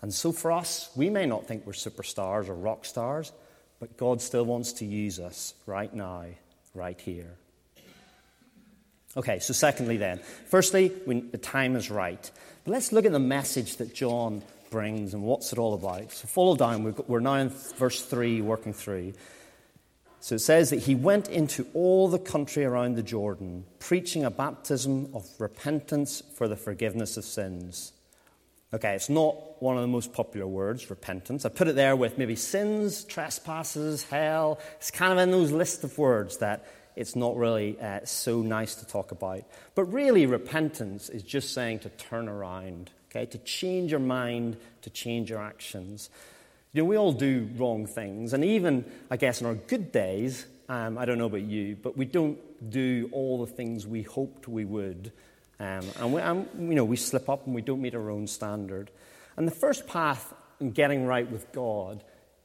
And 0.00 0.12
so, 0.12 0.32
for 0.32 0.52
us, 0.52 0.90
we 0.94 1.10
may 1.10 1.26
not 1.26 1.46
think 1.46 1.66
we're 1.66 1.72
superstars 1.72 2.48
or 2.48 2.54
rock 2.54 2.84
stars, 2.84 3.32
but 3.80 3.96
God 3.96 4.20
still 4.20 4.44
wants 4.44 4.74
to 4.74 4.84
use 4.84 5.18
us 5.18 5.54
right 5.66 5.92
now, 5.92 6.26
right 6.74 7.00
here. 7.00 7.34
Okay, 9.16 9.38
so 9.40 9.52
secondly, 9.52 9.96
then, 9.96 10.20
firstly, 10.46 10.88
when 11.04 11.30
the 11.30 11.38
time 11.38 11.74
is 11.74 11.90
right. 11.90 12.30
But 12.64 12.72
let's 12.72 12.92
look 12.92 13.06
at 13.06 13.12
the 13.12 13.18
message 13.18 13.76
that 13.78 13.94
John 13.94 14.42
brings 14.70 15.14
and 15.14 15.22
what's 15.22 15.52
it 15.52 15.58
all 15.58 15.74
about. 15.74 16.12
So 16.12 16.28
follow 16.28 16.54
down. 16.54 16.94
We're 17.06 17.20
now 17.20 17.34
in 17.34 17.48
verse 17.48 18.04
3, 18.04 18.42
working 18.42 18.72
through. 18.72 19.14
So 20.20 20.34
it 20.34 20.40
says 20.40 20.70
that 20.70 20.80
he 20.80 20.94
went 20.94 21.28
into 21.28 21.66
all 21.74 22.08
the 22.08 22.18
country 22.18 22.64
around 22.64 22.96
the 22.96 23.02
Jordan, 23.02 23.64
preaching 23.78 24.24
a 24.24 24.30
baptism 24.30 25.10
of 25.14 25.26
repentance 25.38 26.22
for 26.34 26.48
the 26.48 26.56
forgiveness 26.56 27.16
of 27.16 27.24
sins. 27.24 27.92
Okay, 28.74 28.94
it's 28.94 29.08
not 29.08 29.62
one 29.62 29.76
of 29.76 29.82
the 29.82 29.88
most 29.88 30.12
popular 30.12 30.46
words, 30.46 30.90
repentance. 30.90 31.46
I 31.46 31.48
put 31.48 31.68
it 31.68 31.74
there 31.74 31.96
with 31.96 32.18
maybe 32.18 32.36
sins, 32.36 33.04
trespasses, 33.04 34.02
hell. 34.02 34.58
It's 34.76 34.90
kind 34.90 35.12
of 35.12 35.18
in 35.18 35.30
those 35.30 35.52
list 35.52 35.84
of 35.84 35.96
words 35.96 36.38
that 36.38 36.66
it's 36.94 37.16
not 37.16 37.36
really 37.36 37.80
uh, 37.80 38.00
so 38.04 38.42
nice 38.42 38.74
to 38.74 38.86
talk 38.86 39.12
about. 39.12 39.44
But 39.74 39.84
really, 39.84 40.26
repentance 40.26 41.08
is 41.08 41.22
just 41.22 41.54
saying 41.54 41.78
to 41.80 41.88
turn 41.90 42.28
around, 42.28 42.90
okay, 43.08 43.24
to 43.26 43.38
change 43.38 43.92
your 43.92 44.00
mind, 44.00 44.56
to 44.82 44.90
change 44.90 45.30
your 45.30 45.40
actions. 45.40 46.10
You 46.72 46.82
know, 46.82 46.88
we 46.88 46.96
all 46.96 47.12
do 47.12 47.48
wrong 47.56 47.86
things, 47.86 48.34
and 48.34 48.44
even, 48.44 48.84
I 49.10 49.16
guess, 49.16 49.40
in 49.40 49.46
our 49.46 49.54
good 49.54 49.90
days, 49.90 50.46
um, 50.68 50.98
I 50.98 51.06
don't 51.06 51.16
know 51.16 51.26
about 51.26 51.42
you, 51.42 51.76
but 51.82 51.96
we 51.96 52.04
don't 52.04 52.38
do 52.70 53.08
all 53.10 53.44
the 53.44 53.50
things 53.50 53.86
we 53.86 54.02
hoped 54.02 54.48
we 54.48 54.66
would. 54.66 55.12
Um, 55.60 55.80
and, 55.98 56.12
we, 56.12 56.20
and, 56.20 56.46
you 56.58 56.74
know, 56.74 56.84
we 56.84 56.96
slip 56.96 57.28
up 57.28 57.46
and 57.46 57.54
we 57.54 57.62
don't 57.62 57.80
meet 57.80 57.94
our 57.94 58.10
own 58.10 58.26
standard. 58.26 58.90
And 59.36 59.46
the 59.46 59.52
first 59.52 59.86
path 59.86 60.34
in 60.60 60.72
getting 60.72 61.06
right 61.06 61.28
with 61.30 61.50
God 61.52 62.04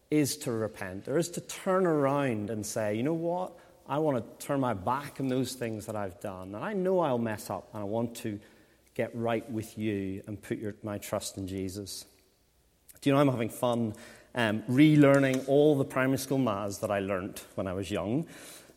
is 0.10 0.38
to 0.38 0.52
repent, 0.52 1.08
or 1.08 1.18
is 1.18 1.30
to 1.30 1.42
turn 1.42 1.86
around 1.86 2.50
and 2.50 2.66
say, 2.66 2.96
you 2.96 3.04
know 3.04 3.14
what? 3.14 3.52
I 3.90 3.98
want 3.98 4.18
to 4.18 4.46
turn 4.46 4.62
my 4.62 4.74
back 4.74 5.20
on 5.20 5.28
those 5.28 5.54
things 5.54 5.88
that 5.88 5.96
I've 5.96 6.22
done. 6.22 6.56
And 6.56 6.64
I 6.64 6.74
know 6.74 7.02
I'll 7.02 7.18
mess 7.18 7.50
up, 7.50 7.68
and 7.74 7.82
I 7.82 7.84
want 7.84 8.16
to 8.18 8.40
get 8.96 9.14
right 9.16 9.50
with 9.52 9.78
you 9.78 10.24
and 10.28 10.42
put 10.42 10.60
your, 10.60 10.76
my 10.82 10.98
trust 10.98 11.38
in 11.38 11.48
Jesus. 11.48 12.06
Do 13.04 13.10
you 13.10 13.16
know 13.16 13.20
I'm 13.20 13.28
having 13.28 13.50
fun 13.50 13.94
um, 14.34 14.64
relearning 14.70 15.44
all 15.50 15.78
the 15.78 15.84
primary 15.84 16.18
school 16.18 16.38
maths 16.38 16.78
that 16.78 16.90
I 16.90 17.00
learnt 17.00 17.46
when 17.56 17.68
I 17.68 17.74
was 17.74 17.92
young? 17.92 18.26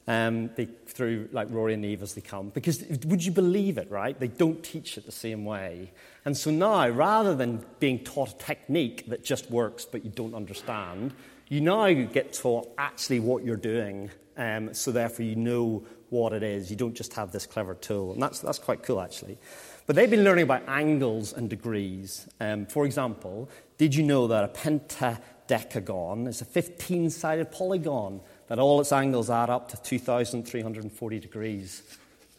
Um, 0.09 0.51
through 0.87 1.29
like 1.31 1.47
Rory 1.49 1.75
and 1.75 1.85
Eve 1.85 2.03
as 2.03 2.15
they 2.15 2.23
come. 2.23 2.49
Because 2.49 2.83
would 3.07 3.25
you 3.25 3.31
believe 3.31 3.79
it, 3.79 3.89
right? 3.89 4.19
They 4.19 4.27
don't 4.27 4.65
teach 4.65 4.99
it 4.99 5.07
the 5.07 5.13
same 5.13 5.45
way. 5.45 5.93
And 6.25 6.37
so 6.37 6.51
now, 6.51 6.89
rather 6.89 7.37
than 7.37 7.65
being 7.79 8.01
taught 8.01 8.33
a 8.33 8.39
technique 8.39 9.09
that 9.11 9.25
just 9.25 9.49
works 9.49 9.85
but 9.85 10.05
you 10.05 10.11
don't 10.11 10.35
understand, 10.35 11.15
you 11.47 11.61
now 11.61 11.93
get 11.93 12.33
taught 12.33 12.69
actually 12.79 13.21
what 13.21 13.45
you're 13.45 13.55
doing 13.55 14.11
um, 14.37 14.75
so 14.75 14.91
therefore 14.93 15.25
you 15.25 15.37
know 15.37 15.87
what 16.11 16.33
it 16.33 16.43
is. 16.43 16.71
You 16.71 16.77
don't 16.77 16.95
just 16.95 17.15
have 17.15 17.33
this 17.33 17.47
clever 17.47 17.75
tool. 17.75 18.13
And 18.13 18.23
that's, 18.23 18.41
that's 18.41 18.59
quite 18.59 18.83
cool, 18.83 19.01
actually. 19.01 19.39
But 19.87 19.95
they've 19.95 20.11
been 20.11 20.25
learning 20.25 20.43
about 20.43 20.69
angles 20.69 21.33
and 21.33 21.49
degrees. 21.49 22.29
Um, 22.41 22.67
for 22.67 22.87
example, 22.87 23.49
did 23.79 23.95
you 23.95 24.03
know 24.03 24.27
that 24.27 24.43
a 24.43 24.49
pentadecagon 24.49 26.27
is 26.27 26.41
a 26.41 26.45
15 26.45 27.09
sided 27.11 27.53
polygon 27.53 28.21
that 28.49 28.59
all 28.59 28.81
its 28.81 28.91
angles 28.91 29.31
add 29.31 29.49
up 29.49 29.69
to 29.69 29.77
2,340 29.81 31.21
degrees? 31.21 31.83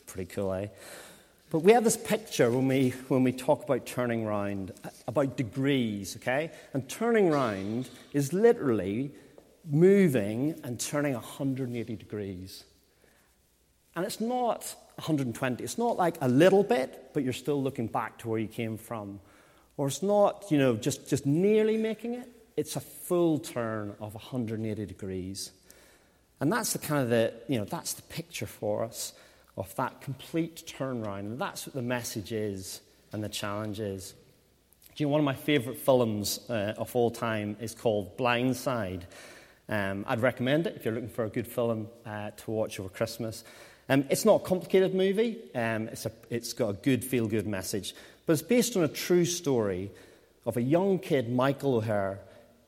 Pretty 0.07 0.33
cool, 0.33 0.53
eh? 0.53 0.67
But 1.49 1.59
we 1.59 1.71
have 1.71 1.85
this 1.85 1.95
picture 1.95 2.51
when 2.51 2.67
we, 2.67 2.89
when 3.07 3.23
we 3.23 3.31
talk 3.31 3.63
about 3.63 3.85
turning 3.85 4.25
round, 4.25 4.73
about 5.07 5.37
degrees, 5.37 6.17
okay? 6.17 6.51
And 6.73 6.89
turning 6.89 7.29
round 7.29 7.89
is 8.11 8.33
literally 8.33 9.11
moving 9.69 10.59
and 10.65 10.77
turning 10.77 11.13
180 11.13 11.95
degrees. 11.95 12.65
And 13.97 14.05
it's 14.05 14.21
not 14.21 14.75
120. 14.97 15.63
It's 15.63 15.79
not 15.79 15.97
like 15.97 16.17
a 16.21 16.27
little 16.27 16.61
bit, 16.61 17.09
but 17.13 17.23
you're 17.23 17.33
still 17.33 17.61
looking 17.61 17.87
back 17.87 18.19
to 18.19 18.29
where 18.29 18.37
you 18.37 18.47
came 18.47 18.77
from. 18.77 19.19
Or 19.75 19.87
it's 19.87 20.03
not, 20.03 20.45
you 20.51 20.59
know, 20.59 20.75
just, 20.75 21.09
just 21.09 21.25
nearly 21.25 21.77
making 21.77 22.13
it. 22.13 22.29
It's 22.55 22.75
a 22.75 22.79
full 22.79 23.39
turn 23.39 23.95
of 23.99 24.13
180 24.13 24.85
degrees. 24.85 25.51
And 26.39 26.53
that's 26.53 26.73
the 26.73 26.79
kind 26.79 27.01
of 27.01 27.09
the, 27.09 27.33
you 27.47 27.57
know, 27.57 27.65
that's 27.65 27.93
the 27.93 28.03
picture 28.03 28.45
for 28.45 28.83
us 28.83 29.13
of 29.57 29.75
that 29.77 29.99
complete 29.99 30.71
turnaround. 30.77 31.21
And 31.21 31.39
that's 31.41 31.65
what 31.65 31.73
the 31.73 31.81
message 31.81 32.31
is 32.31 32.81
and 33.13 33.23
the 33.23 33.29
challenge 33.29 33.79
is. 33.79 34.13
Do 34.95 35.03
you 35.03 35.07
know, 35.07 35.11
one 35.11 35.21
of 35.21 35.25
my 35.25 35.33
favorite 35.33 35.79
films 35.79 36.39
uh, 36.51 36.75
of 36.77 36.95
all 36.95 37.09
time 37.09 37.57
is 37.59 37.73
called 37.73 38.15
Blindside. 38.15 39.05
Um, 39.67 40.05
I'd 40.07 40.21
recommend 40.21 40.67
it 40.67 40.75
if 40.75 40.85
you're 40.85 40.93
looking 40.93 41.09
for 41.09 41.25
a 41.25 41.29
good 41.29 41.47
film 41.47 41.87
uh, 42.05 42.29
to 42.37 42.51
watch 42.51 42.79
over 42.79 42.89
Christmas. 42.89 43.43
Um, 43.89 44.05
it's 44.09 44.25
not 44.25 44.41
a 44.41 44.43
complicated 44.43 44.93
movie, 44.93 45.37
um, 45.55 45.87
it's, 45.87 46.05
a, 46.05 46.11
it's 46.29 46.51
got 46.53 46.69
a 46.69 46.73
good 46.73 47.05
feel 47.05 47.27
good 47.27 47.47
message, 47.47 47.95
but 48.25 48.33
it's 48.33 48.41
based 48.41 48.75
on 48.75 48.83
a 48.83 48.87
true 48.87 49.23
story 49.23 49.91
of 50.45 50.57
a 50.57 50.61
young 50.61 50.99
kid, 50.99 51.31
Michael 51.31 51.75
O'Hare, 51.75 52.19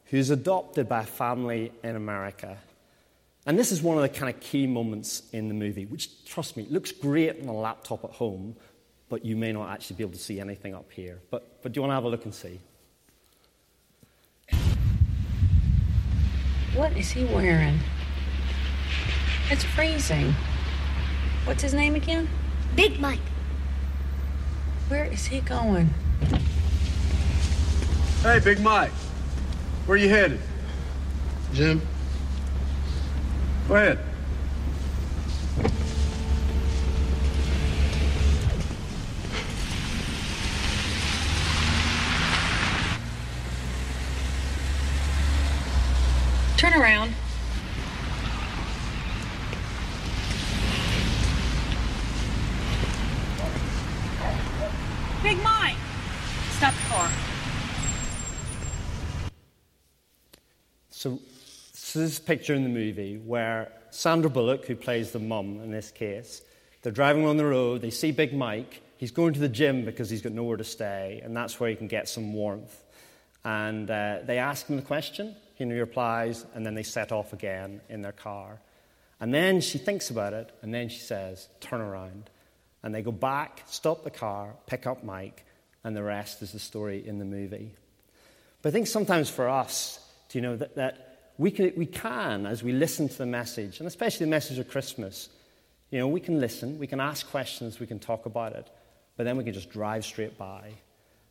who's 0.05 0.29
adopted 0.29 0.87
by 0.87 1.01
a 1.01 1.05
family 1.05 1.73
in 1.83 1.95
America. 1.97 2.57
And 3.45 3.59
this 3.59 3.71
is 3.71 3.81
one 3.81 3.97
of 3.97 4.03
the 4.03 4.09
kind 4.09 4.33
of 4.33 4.39
key 4.39 4.65
moments 4.65 5.23
in 5.33 5.49
the 5.49 5.53
movie, 5.53 5.85
which, 5.85 6.23
trust 6.25 6.55
me, 6.55 6.67
looks 6.69 6.91
great 6.91 7.41
on 7.41 7.47
a 7.47 7.53
laptop 7.53 8.03
at 8.05 8.11
home, 8.11 8.55
but 9.09 9.25
you 9.25 9.35
may 9.35 9.51
not 9.51 9.69
actually 9.69 9.97
be 9.97 10.03
able 10.03 10.13
to 10.13 10.19
see 10.19 10.39
anything 10.39 10.73
up 10.73 10.89
here. 10.91 11.19
But, 11.31 11.61
but 11.61 11.73
do 11.73 11.77
you 11.77 11.81
want 11.81 11.91
to 11.91 11.95
have 11.95 12.03
a 12.05 12.09
look 12.09 12.25
and 12.25 12.33
see? 12.33 12.59
What 16.75 16.95
is 16.95 17.11
he 17.11 17.25
wearing? 17.25 17.79
It's 19.49 19.63
freezing. 19.63 20.33
What's 21.49 21.63
his 21.63 21.73
name 21.73 21.95
again? 21.95 22.29
Big 22.75 22.99
Mike. 22.99 23.17
Where 24.87 25.05
is 25.05 25.25
he 25.25 25.41
going? 25.41 25.89
Hey, 28.21 28.39
Big 28.39 28.59
Mike. 28.59 28.91
Where 29.87 29.97
you 29.97 30.09
headed? 30.09 30.39
Gym. 31.51 31.81
Go 33.67 33.75
ahead. 33.77 33.97
Turn 46.57 46.75
around. 46.75 47.15
Big 55.21 55.41
Mike! 55.43 55.75
Stop 56.51 56.73
the 56.73 56.89
car. 56.89 57.11
So, 60.89 61.19
so 61.73 61.99
this 61.99 62.11
is 62.13 62.19
a 62.19 62.21
picture 62.21 62.53
in 62.53 62.63
the 62.63 62.69
movie 62.69 63.17
where 63.17 63.71
Sandra 63.91 64.29
Bullock, 64.29 64.65
who 64.65 64.75
plays 64.75 65.11
the 65.11 65.19
mum 65.19 65.59
in 65.61 65.71
this 65.71 65.91
case, 65.91 66.41
they're 66.81 66.93
driving 66.93 67.25
on 67.25 67.35
the 67.35 67.45
road, 67.45 67.81
they 67.81 67.89
see 67.89 68.11
Big 68.11 68.33
Mike, 68.33 68.81
he's 68.95 69.11
going 69.11 69.33
to 69.33 69.39
the 69.41 69.49
gym 69.49 69.83
because 69.83 70.09
he's 70.09 70.21
got 70.21 70.31
nowhere 70.31 70.57
to 70.57 70.63
stay, 70.63 71.21
and 71.23 71.35
that's 71.35 71.59
where 71.59 71.69
he 71.69 71.75
can 71.75 71.87
get 71.87 72.07
some 72.07 72.33
warmth. 72.33 72.81
And 73.43 73.91
uh, 73.91 74.19
they 74.25 74.37
ask 74.37 74.67
him 74.67 74.77
the 74.77 74.81
question, 74.81 75.35
he 75.55 75.65
replies, 75.65 76.45
and 76.55 76.65
then 76.65 76.75
they 76.75 76.83
set 76.83 77.11
off 77.11 77.33
again 77.33 77.81
in 77.89 78.01
their 78.01 78.13
car. 78.13 78.61
And 79.19 79.33
then 79.33 79.59
she 79.59 79.77
thinks 79.77 80.09
about 80.09 80.31
it, 80.31 80.51
and 80.61 80.73
then 80.73 80.87
she 80.87 80.99
says, 80.99 81.49
Turn 81.59 81.81
around. 81.81 82.29
And 82.83 82.95
they 82.95 83.01
go 83.01 83.11
back, 83.11 83.63
stop 83.67 84.03
the 84.03 84.11
car, 84.11 84.53
pick 84.65 84.87
up 84.87 85.03
Mike, 85.03 85.45
and 85.83 85.95
the 85.95 86.03
rest 86.03 86.41
is 86.41 86.51
the 86.51 86.59
story 86.59 87.05
in 87.05 87.19
the 87.19 87.25
movie. 87.25 87.71
But 88.61 88.69
I 88.69 88.71
think 88.71 88.87
sometimes 88.87 89.29
for 89.29 89.49
us, 89.49 89.99
you 90.33 90.41
know, 90.41 90.55
that, 90.57 90.75
that 90.75 91.33
we, 91.37 91.51
can, 91.51 91.71
we 91.75 91.85
can, 91.85 92.45
as 92.45 92.63
we 92.63 92.71
listen 92.71 93.07
to 93.09 93.17
the 93.17 93.25
message, 93.25 93.79
and 93.79 93.87
especially 93.87 94.25
the 94.25 94.29
message 94.29 94.59
of 94.59 94.69
Christmas, 94.69 95.29
you 95.91 95.99
know, 95.99 96.07
we 96.07 96.19
can 96.19 96.39
listen, 96.39 96.77
we 96.77 96.87
can 96.87 96.99
ask 96.99 97.29
questions, 97.29 97.79
we 97.79 97.87
can 97.87 97.99
talk 97.99 98.25
about 98.25 98.53
it, 98.53 98.67
but 99.17 99.23
then 99.23 99.37
we 99.37 99.43
can 99.43 99.53
just 99.53 99.69
drive 99.69 100.05
straight 100.05 100.37
by. 100.37 100.73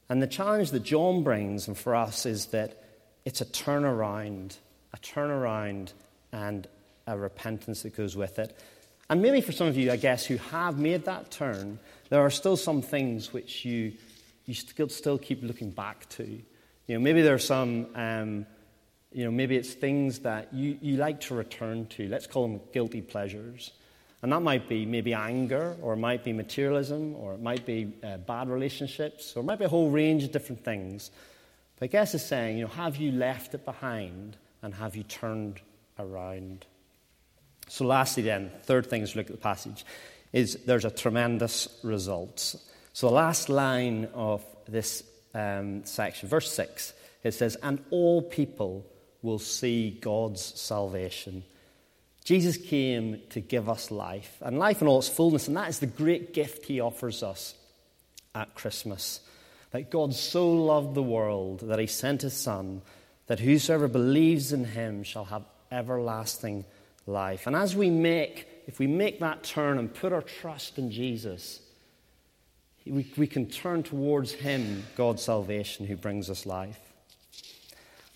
And 0.08 0.22
the 0.22 0.26
challenge 0.26 0.70
that 0.70 0.82
John 0.82 1.22
brings, 1.22 1.68
and 1.68 1.76
for 1.76 1.94
us, 1.94 2.26
is 2.26 2.46
that 2.46 2.82
it's 3.24 3.40
a 3.40 3.46
turnaround, 3.46 4.56
a 4.94 4.98
turnaround 4.98 5.92
and 6.32 6.66
a 7.06 7.16
repentance 7.16 7.82
that 7.82 7.94
goes 7.94 8.16
with 8.16 8.38
it. 8.38 8.58
And 9.10 9.22
maybe 9.22 9.40
for 9.40 9.52
some 9.52 9.66
of 9.66 9.76
you, 9.76 9.90
I 9.90 9.96
guess, 9.96 10.26
who 10.26 10.36
have 10.36 10.78
made 10.78 11.04
that 11.06 11.30
turn, 11.30 11.78
there 12.10 12.20
are 12.20 12.30
still 12.30 12.56
some 12.56 12.82
things 12.82 13.32
which 13.32 13.64
you, 13.64 13.92
you 14.44 14.54
still, 14.54 14.88
still 14.88 15.18
keep 15.18 15.42
looking 15.42 15.70
back 15.70 16.08
to. 16.10 16.24
You 16.24 16.94
know, 16.94 17.00
maybe 17.00 17.22
there 17.22 17.34
are 17.34 17.38
some, 17.38 17.86
um, 17.94 18.46
you 19.12 19.24
know, 19.24 19.30
maybe 19.30 19.56
it's 19.56 19.72
things 19.72 20.20
that 20.20 20.52
you, 20.52 20.78
you 20.82 20.96
like 20.96 21.20
to 21.22 21.34
return 21.34 21.86
to. 21.86 22.08
Let's 22.08 22.26
call 22.26 22.46
them 22.46 22.60
guilty 22.72 23.00
pleasures. 23.00 23.72
And 24.20 24.32
that 24.32 24.40
might 24.40 24.68
be 24.68 24.84
maybe 24.84 25.14
anger, 25.14 25.76
or 25.80 25.94
it 25.94 25.98
might 25.98 26.24
be 26.24 26.32
materialism, 26.32 27.14
or 27.16 27.34
it 27.34 27.40
might 27.40 27.64
be 27.64 27.92
uh, 28.02 28.18
bad 28.18 28.48
relationships, 28.48 29.34
or 29.36 29.40
it 29.40 29.44
might 29.44 29.58
be 29.58 29.64
a 29.64 29.68
whole 29.68 29.90
range 29.90 30.24
of 30.24 30.32
different 30.32 30.64
things. 30.64 31.10
But 31.78 31.84
I 31.84 31.88
guess 31.88 32.14
it's 32.14 32.24
saying, 32.24 32.58
you 32.58 32.64
know, 32.64 32.70
have 32.70 32.96
you 32.96 33.12
left 33.12 33.54
it 33.54 33.64
behind 33.64 34.36
and 34.60 34.74
have 34.74 34.96
you 34.96 35.04
turned 35.04 35.60
around? 35.98 36.66
So, 37.68 37.84
lastly, 37.84 38.22
then, 38.22 38.50
third 38.62 38.87
thing 38.87 39.02
as 39.02 39.14
we 39.14 39.20
look 39.20 39.30
at 39.30 39.37
the 39.37 39.42
passage 39.42 39.84
is 40.32 40.56
there's 40.66 40.84
a 40.84 40.90
tremendous 40.90 41.68
result. 41.82 42.56
So, 42.92 43.08
the 43.08 43.14
last 43.14 43.48
line 43.48 44.08
of 44.14 44.44
this 44.66 45.02
um, 45.34 45.84
section, 45.84 46.28
verse 46.28 46.50
6, 46.52 46.92
it 47.25 47.32
says, 47.32 47.56
And 47.62 47.82
all 47.90 48.22
people 48.22 48.87
will 49.22 49.38
see 49.38 49.90
God's 49.90 50.42
salvation. 50.42 51.44
Jesus 52.25 52.56
came 52.56 53.20
to 53.30 53.40
give 53.40 53.68
us 53.68 53.90
life, 53.90 54.37
and 54.40 54.58
life 54.58 54.82
in 54.82 54.88
all 54.88 54.98
its 54.98 55.08
fullness, 55.08 55.48
and 55.48 55.56
that 55.56 55.68
is 55.68 55.78
the 55.78 55.87
great 55.87 56.34
gift 56.34 56.66
he 56.66 56.80
offers 56.80 57.22
us 57.22 57.54
at 58.34 58.54
Christmas 58.54 59.20
that 59.70 59.90
God 59.90 60.14
so 60.14 60.50
loved 60.50 60.94
the 60.94 61.02
world 61.02 61.60
that 61.60 61.78
he 61.78 61.87
sent 61.87 62.22
his 62.22 62.34
Son, 62.34 62.82
that 63.26 63.40
whosoever 63.40 63.88
believes 63.88 64.52
in 64.52 64.64
him 64.64 65.02
shall 65.02 65.26
have 65.26 65.44
everlasting 65.70 66.57
life. 66.59 66.66
And 67.47 67.57
as 67.57 67.75
we 67.75 67.90
make, 67.90 68.47
if 68.66 68.79
we 68.79 68.87
make 68.87 69.21
that 69.21 69.42
turn 69.42 69.79
and 69.79 69.92
put 69.92 70.12
our 70.12 70.23
trust 70.23 70.79
in 70.79 70.90
Jesus, 70.90 71.61
we, 72.87 73.11
we 73.16 73.27
can 73.27 73.47
turn 73.47 73.83
towards 73.83 74.33
him, 74.33 74.85
God's 74.97 75.23
salvation, 75.23 75.87
who 75.87 75.97
brings 75.97 76.31
us 76.31 76.47
life. 76.47 76.79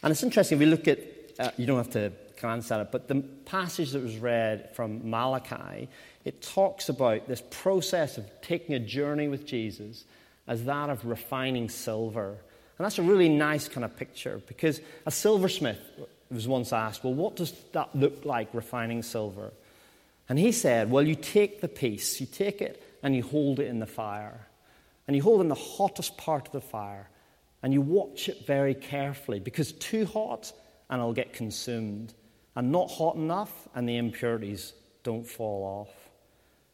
And 0.03 0.11
it's 0.11 0.23
interesting, 0.23 0.59
we 0.59 0.67
look 0.67 0.89
at, 0.89 1.01
uh, 1.39 1.51
you 1.57 1.67
don't 1.67 1.79
have 1.79 1.91
to 1.91 2.13
glance 2.41 2.71
at 2.73 2.81
it, 2.81 2.89
but 2.91 3.09
the 3.09 3.23
passage 3.47 3.93
that 3.93 4.03
was 4.03 4.17
read 4.19 4.75
from 4.75 5.09
Malachi, 5.09 5.89
it 6.25 6.43
talks 6.43 6.89
about 6.89 7.29
this 7.29 7.43
process 7.51 8.19
of 8.19 8.29
taking 8.43 8.75
a 8.75 8.81
journey 8.81 9.29
with 9.29 9.47
Jesus 9.47 10.05
as 10.47 10.65
that 10.65 10.91
of 10.91 11.07
refining 11.07 11.69
silver. 11.69 12.31
And 12.79 12.85
that's 12.85 12.99
a 12.99 13.03
really 13.03 13.29
nice 13.29 13.69
kind 13.69 13.85
of 13.85 13.97
picture 13.97 14.43
because 14.49 14.81
a 15.07 15.11
silversmith 15.11 15.79
was 16.33 16.49
once 16.49 16.73
asked, 16.73 17.05
Well, 17.05 17.15
what 17.15 17.37
does 17.37 17.53
that 17.73 17.95
look 17.95 18.25
like, 18.25 18.49
refining 18.53 19.03
silver? 19.03 19.53
And 20.29 20.39
he 20.39 20.53
said, 20.53 20.91
Well, 20.91 21.07
you 21.07 21.15
take 21.15 21.61
the 21.61 21.69
piece, 21.69 22.21
you 22.21 22.27
take 22.27 22.61
it 22.61 22.83
and 23.03 23.15
you 23.15 23.23
hold 23.23 23.61
it 23.61 23.67
in 23.67 23.79
the 23.79 23.87
fire. 23.87 24.47
And 25.07 25.17
you 25.17 25.23
hold 25.23 25.41
it 25.41 25.43
in 25.45 25.49
the 25.49 25.55
hottest 25.55 26.17
part 26.17 26.47
of 26.47 26.53
the 26.53 26.61
fire. 26.61 27.09
And 27.63 27.73
you 27.73 27.81
watch 27.81 28.29
it 28.29 28.47
very 28.47 28.75
carefully 28.75 29.41
because 29.41 29.73
too 29.73 30.07
hot 30.07 30.53
and 30.89 31.01
it'll 31.01 31.13
get 31.13 31.33
consumed. 31.33 32.15
And 32.55 32.71
not 32.71 32.91
hot 32.91 33.17
enough 33.17 33.69
and 33.75 33.89
the 33.89 33.97
impurities 33.97 34.73
don't 35.03 35.27
fall 35.27 35.65
off. 35.81 36.11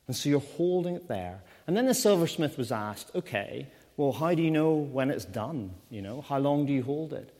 And 0.06 0.16
so 0.16 0.28
you're 0.28 0.40
holding 0.40 0.96
it 0.96 1.08
there. 1.08 1.42
And 1.66 1.76
then 1.76 1.86
the 1.86 1.94
silversmith 1.94 2.56
was 2.58 2.72
asked, 2.72 3.10
okay, 3.14 3.68
well, 3.96 4.12
how 4.12 4.34
do 4.34 4.42
you 4.42 4.50
know 4.50 4.74
when 4.74 5.10
it's 5.10 5.24
done? 5.24 5.72
You 5.90 6.02
know, 6.02 6.22
how 6.22 6.38
long 6.38 6.66
do 6.66 6.72
you 6.72 6.82
hold 6.82 7.12
it? 7.12 7.34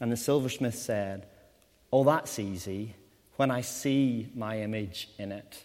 And 0.00 0.12
the 0.12 0.16
silversmith 0.16 0.76
said, 0.76 1.26
oh, 1.94 2.02
that's 2.02 2.40
easy 2.40 2.92
when 3.36 3.52
I 3.52 3.60
see 3.60 4.28
my 4.34 4.60
image 4.60 5.08
in 5.16 5.30
it. 5.30 5.64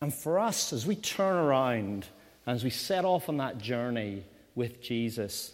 And 0.00 0.12
for 0.12 0.40
us, 0.40 0.72
as 0.72 0.84
we 0.84 0.96
turn 0.96 1.36
around, 1.36 2.06
and 2.44 2.56
as 2.56 2.64
we 2.64 2.70
set 2.70 3.04
off 3.04 3.28
on 3.28 3.36
that 3.36 3.58
journey 3.58 4.24
with 4.56 4.82
Jesus, 4.82 5.52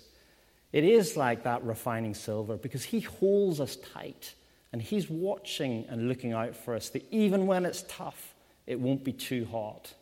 it 0.72 0.84
is 0.84 1.18
like 1.18 1.44
that 1.44 1.62
refining 1.64 2.14
silver 2.14 2.56
because 2.56 2.82
he 2.82 3.00
holds 3.00 3.60
us 3.60 3.76
tight 3.76 4.34
and 4.72 4.80
he's 4.80 5.10
watching 5.10 5.84
and 5.90 6.08
looking 6.08 6.32
out 6.32 6.56
for 6.56 6.74
us 6.74 6.88
that 6.88 7.06
even 7.10 7.46
when 7.46 7.66
it's 7.66 7.84
tough, 7.88 8.34
it 8.66 8.80
won't 8.80 9.04
be 9.04 9.12
too 9.12 9.44
hot. 9.52 9.92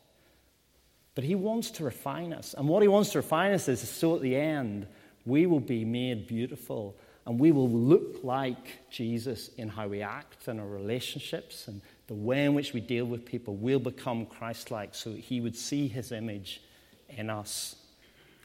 But 1.16 1.24
He 1.24 1.34
wants 1.34 1.72
to 1.72 1.84
refine 1.84 2.32
us. 2.32 2.54
And 2.56 2.68
what 2.68 2.82
He 2.82 2.88
wants 2.88 3.10
to 3.10 3.18
refine 3.18 3.52
us 3.52 3.66
is 3.66 3.80
so 3.80 4.14
at 4.14 4.22
the 4.22 4.36
end, 4.36 4.86
we 5.26 5.46
will 5.46 5.58
be 5.58 5.84
made 5.84 6.28
beautiful 6.28 6.94
and 7.28 7.38
we 7.38 7.52
will 7.52 7.68
look 7.68 8.24
like 8.24 8.90
Jesus 8.90 9.50
in 9.58 9.68
how 9.68 9.86
we 9.86 10.00
act 10.00 10.48
in 10.48 10.58
our 10.58 10.66
relationships 10.66 11.68
and 11.68 11.82
the 12.06 12.14
way 12.14 12.46
in 12.46 12.54
which 12.54 12.72
we 12.72 12.80
deal 12.80 13.04
with 13.04 13.26
people. 13.26 13.54
We'll 13.54 13.78
become 13.78 14.24
Christ 14.24 14.70
like 14.70 14.94
so 14.94 15.10
that 15.10 15.20
He 15.20 15.42
would 15.42 15.54
see 15.54 15.88
His 15.88 16.10
image 16.10 16.62
in 17.10 17.28
us. 17.28 17.76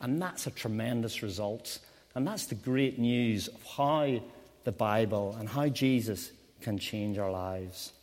And 0.01 0.21
that's 0.21 0.47
a 0.47 0.51
tremendous 0.51 1.23
result. 1.23 1.79
And 2.13 2.27
that's 2.27 2.45
the 2.47 2.55
great 2.55 2.99
news 2.99 3.47
of 3.47 3.63
how 3.63 4.21
the 4.65 4.73
Bible 4.73 5.37
and 5.39 5.47
how 5.47 5.69
Jesus 5.69 6.33
can 6.59 6.77
change 6.77 7.17
our 7.17 7.31
lives. 7.31 7.93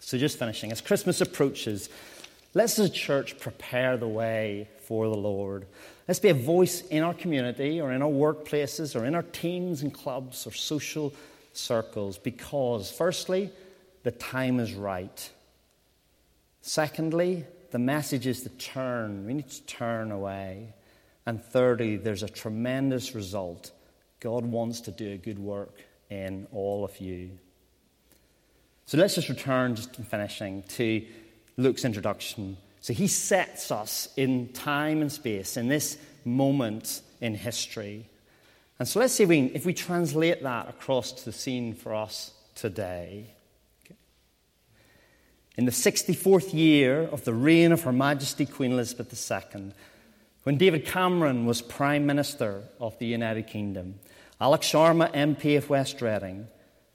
So, 0.00 0.18
just 0.18 0.38
finishing, 0.38 0.70
as 0.70 0.82
Christmas 0.82 1.22
approaches, 1.22 1.88
Let's, 2.54 2.78
as 2.78 2.90
a 2.90 2.92
church, 2.92 3.38
prepare 3.38 3.96
the 3.96 4.08
way 4.08 4.68
for 4.86 5.08
the 5.08 5.16
Lord. 5.16 5.66
Let's 6.06 6.20
be 6.20 6.28
a 6.28 6.34
voice 6.34 6.82
in 6.88 7.02
our 7.02 7.14
community 7.14 7.80
or 7.80 7.92
in 7.92 8.02
our 8.02 8.10
workplaces 8.10 8.94
or 8.94 9.06
in 9.06 9.14
our 9.14 9.22
teams 9.22 9.82
and 9.82 9.92
clubs 9.92 10.46
or 10.46 10.52
social 10.52 11.14
circles 11.54 12.18
because, 12.18 12.90
firstly, 12.90 13.50
the 14.02 14.10
time 14.10 14.60
is 14.60 14.74
right. 14.74 15.30
Secondly, 16.60 17.44
the 17.70 17.78
message 17.78 18.26
is 18.26 18.42
to 18.42 18.50
turn. 18.50 19.24
We 19.26 19.34
need 19.34 19.48
to 19.48 19.62
turn 19.62 20.10
away. 20.10 20.74
And 21.24 21.42
thirdly, 21.42 21.96
there's 21.96 22.22
a 22.22 22.28
tremendous 22.28 23.14
result. 23.14 23.70
God 24.20 24.44
wants 24.44 24.82
to 24.82 24.90
do 24.90 25.12
a 25.12 25.16
good 25.16 25.38
work 25.38 25.80
in 26.10 26.46
all 26.52 26.84
of 26.84 27.00
you. 27.00 27.30
So 28.84 28.98
let's 28.98 29.14
just 29.14 29.28
return, 29.28 29.74
just 29.74 29.98
in 29.98 30.04
finishing, 30.04 30.62
to 30.64 31.04
Luke's 31.56 31.84
introduction. 31.84 32.56
So 32.80 32.92
he 32.92 33.06
sets 33.06 33.70
us 33.70 34.08
in 34.16 34.48
time 34.48 35.00
and 35.00 35.12
space, 35.12 35.56
in 35.56 35.68
this 35.68 35.98
moment 36.24 37.02
in 37.20 37.34
history. 37.34 38.08
And 38.78 38.88
so 38.88 39.00
let's 39.00 39.14
see 39.14 39.22
if 39.22 39.28
we, 39.28 39.40
if 39.54 39.64
we 39.64 39.74
translate 39.74 40.42
that 40.42 40.68
across 40.68 41.12
to 41.12 41.24
the 41.24 41.32
scene 41.32 41.74
for 41.74 41.94
us 41.94 42.32
today. 42.54 43.34
In 45.56 45.66
the 45.66 45.72
64th 45.72 46.54
year 46.54 47.02
of 47.02 47.24
the 47.24 47.34
reign 47.34 47.72
of 47.72 47.82
Her 47.82 47.92
Majesty 47.92 48.46
Queen 48.46 48.72
Elizabeth 48.72 49.30
II, 49.30 49.72
when 50.44 50.56
David 50.56 50.86
Cameron 50.86 51.46
was 51.46 51.62
Prime 51.62 52.06
Minister 52.06 52.64
of 52.80 52.98
the 52.98 53.06
United 53.06 53.46
Kingdom, 53.46 54.00
Alok 54.40 54.62
Sharma, 54.62 55.12
MP 55.12 55.56
of 55.56 55.70
West 55.70 56.02
Reading, 56.02 56.48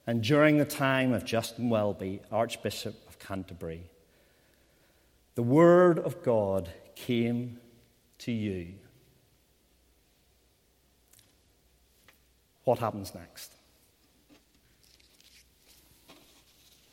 and 0.06 0.22
during 0.24 0.58
the 0.58 0.66
time 0.66 1.14
of 1.14 1.24
Justin 1.24 1.70
Welby, 1.70 2.20
Archbishop 2.32 2.96
of 3.08 3.20
Canterbury, 3.20 3.84
the 5.38 5.44
Word 5.44 6.00
of 6.00 6.24
God 6.24 6.68
came 6.96 7.60
to 8.18 8.32
you. 8.32 8.74
What 12.64 12.80
happens 12.80 13.14
next? 13.14 13.52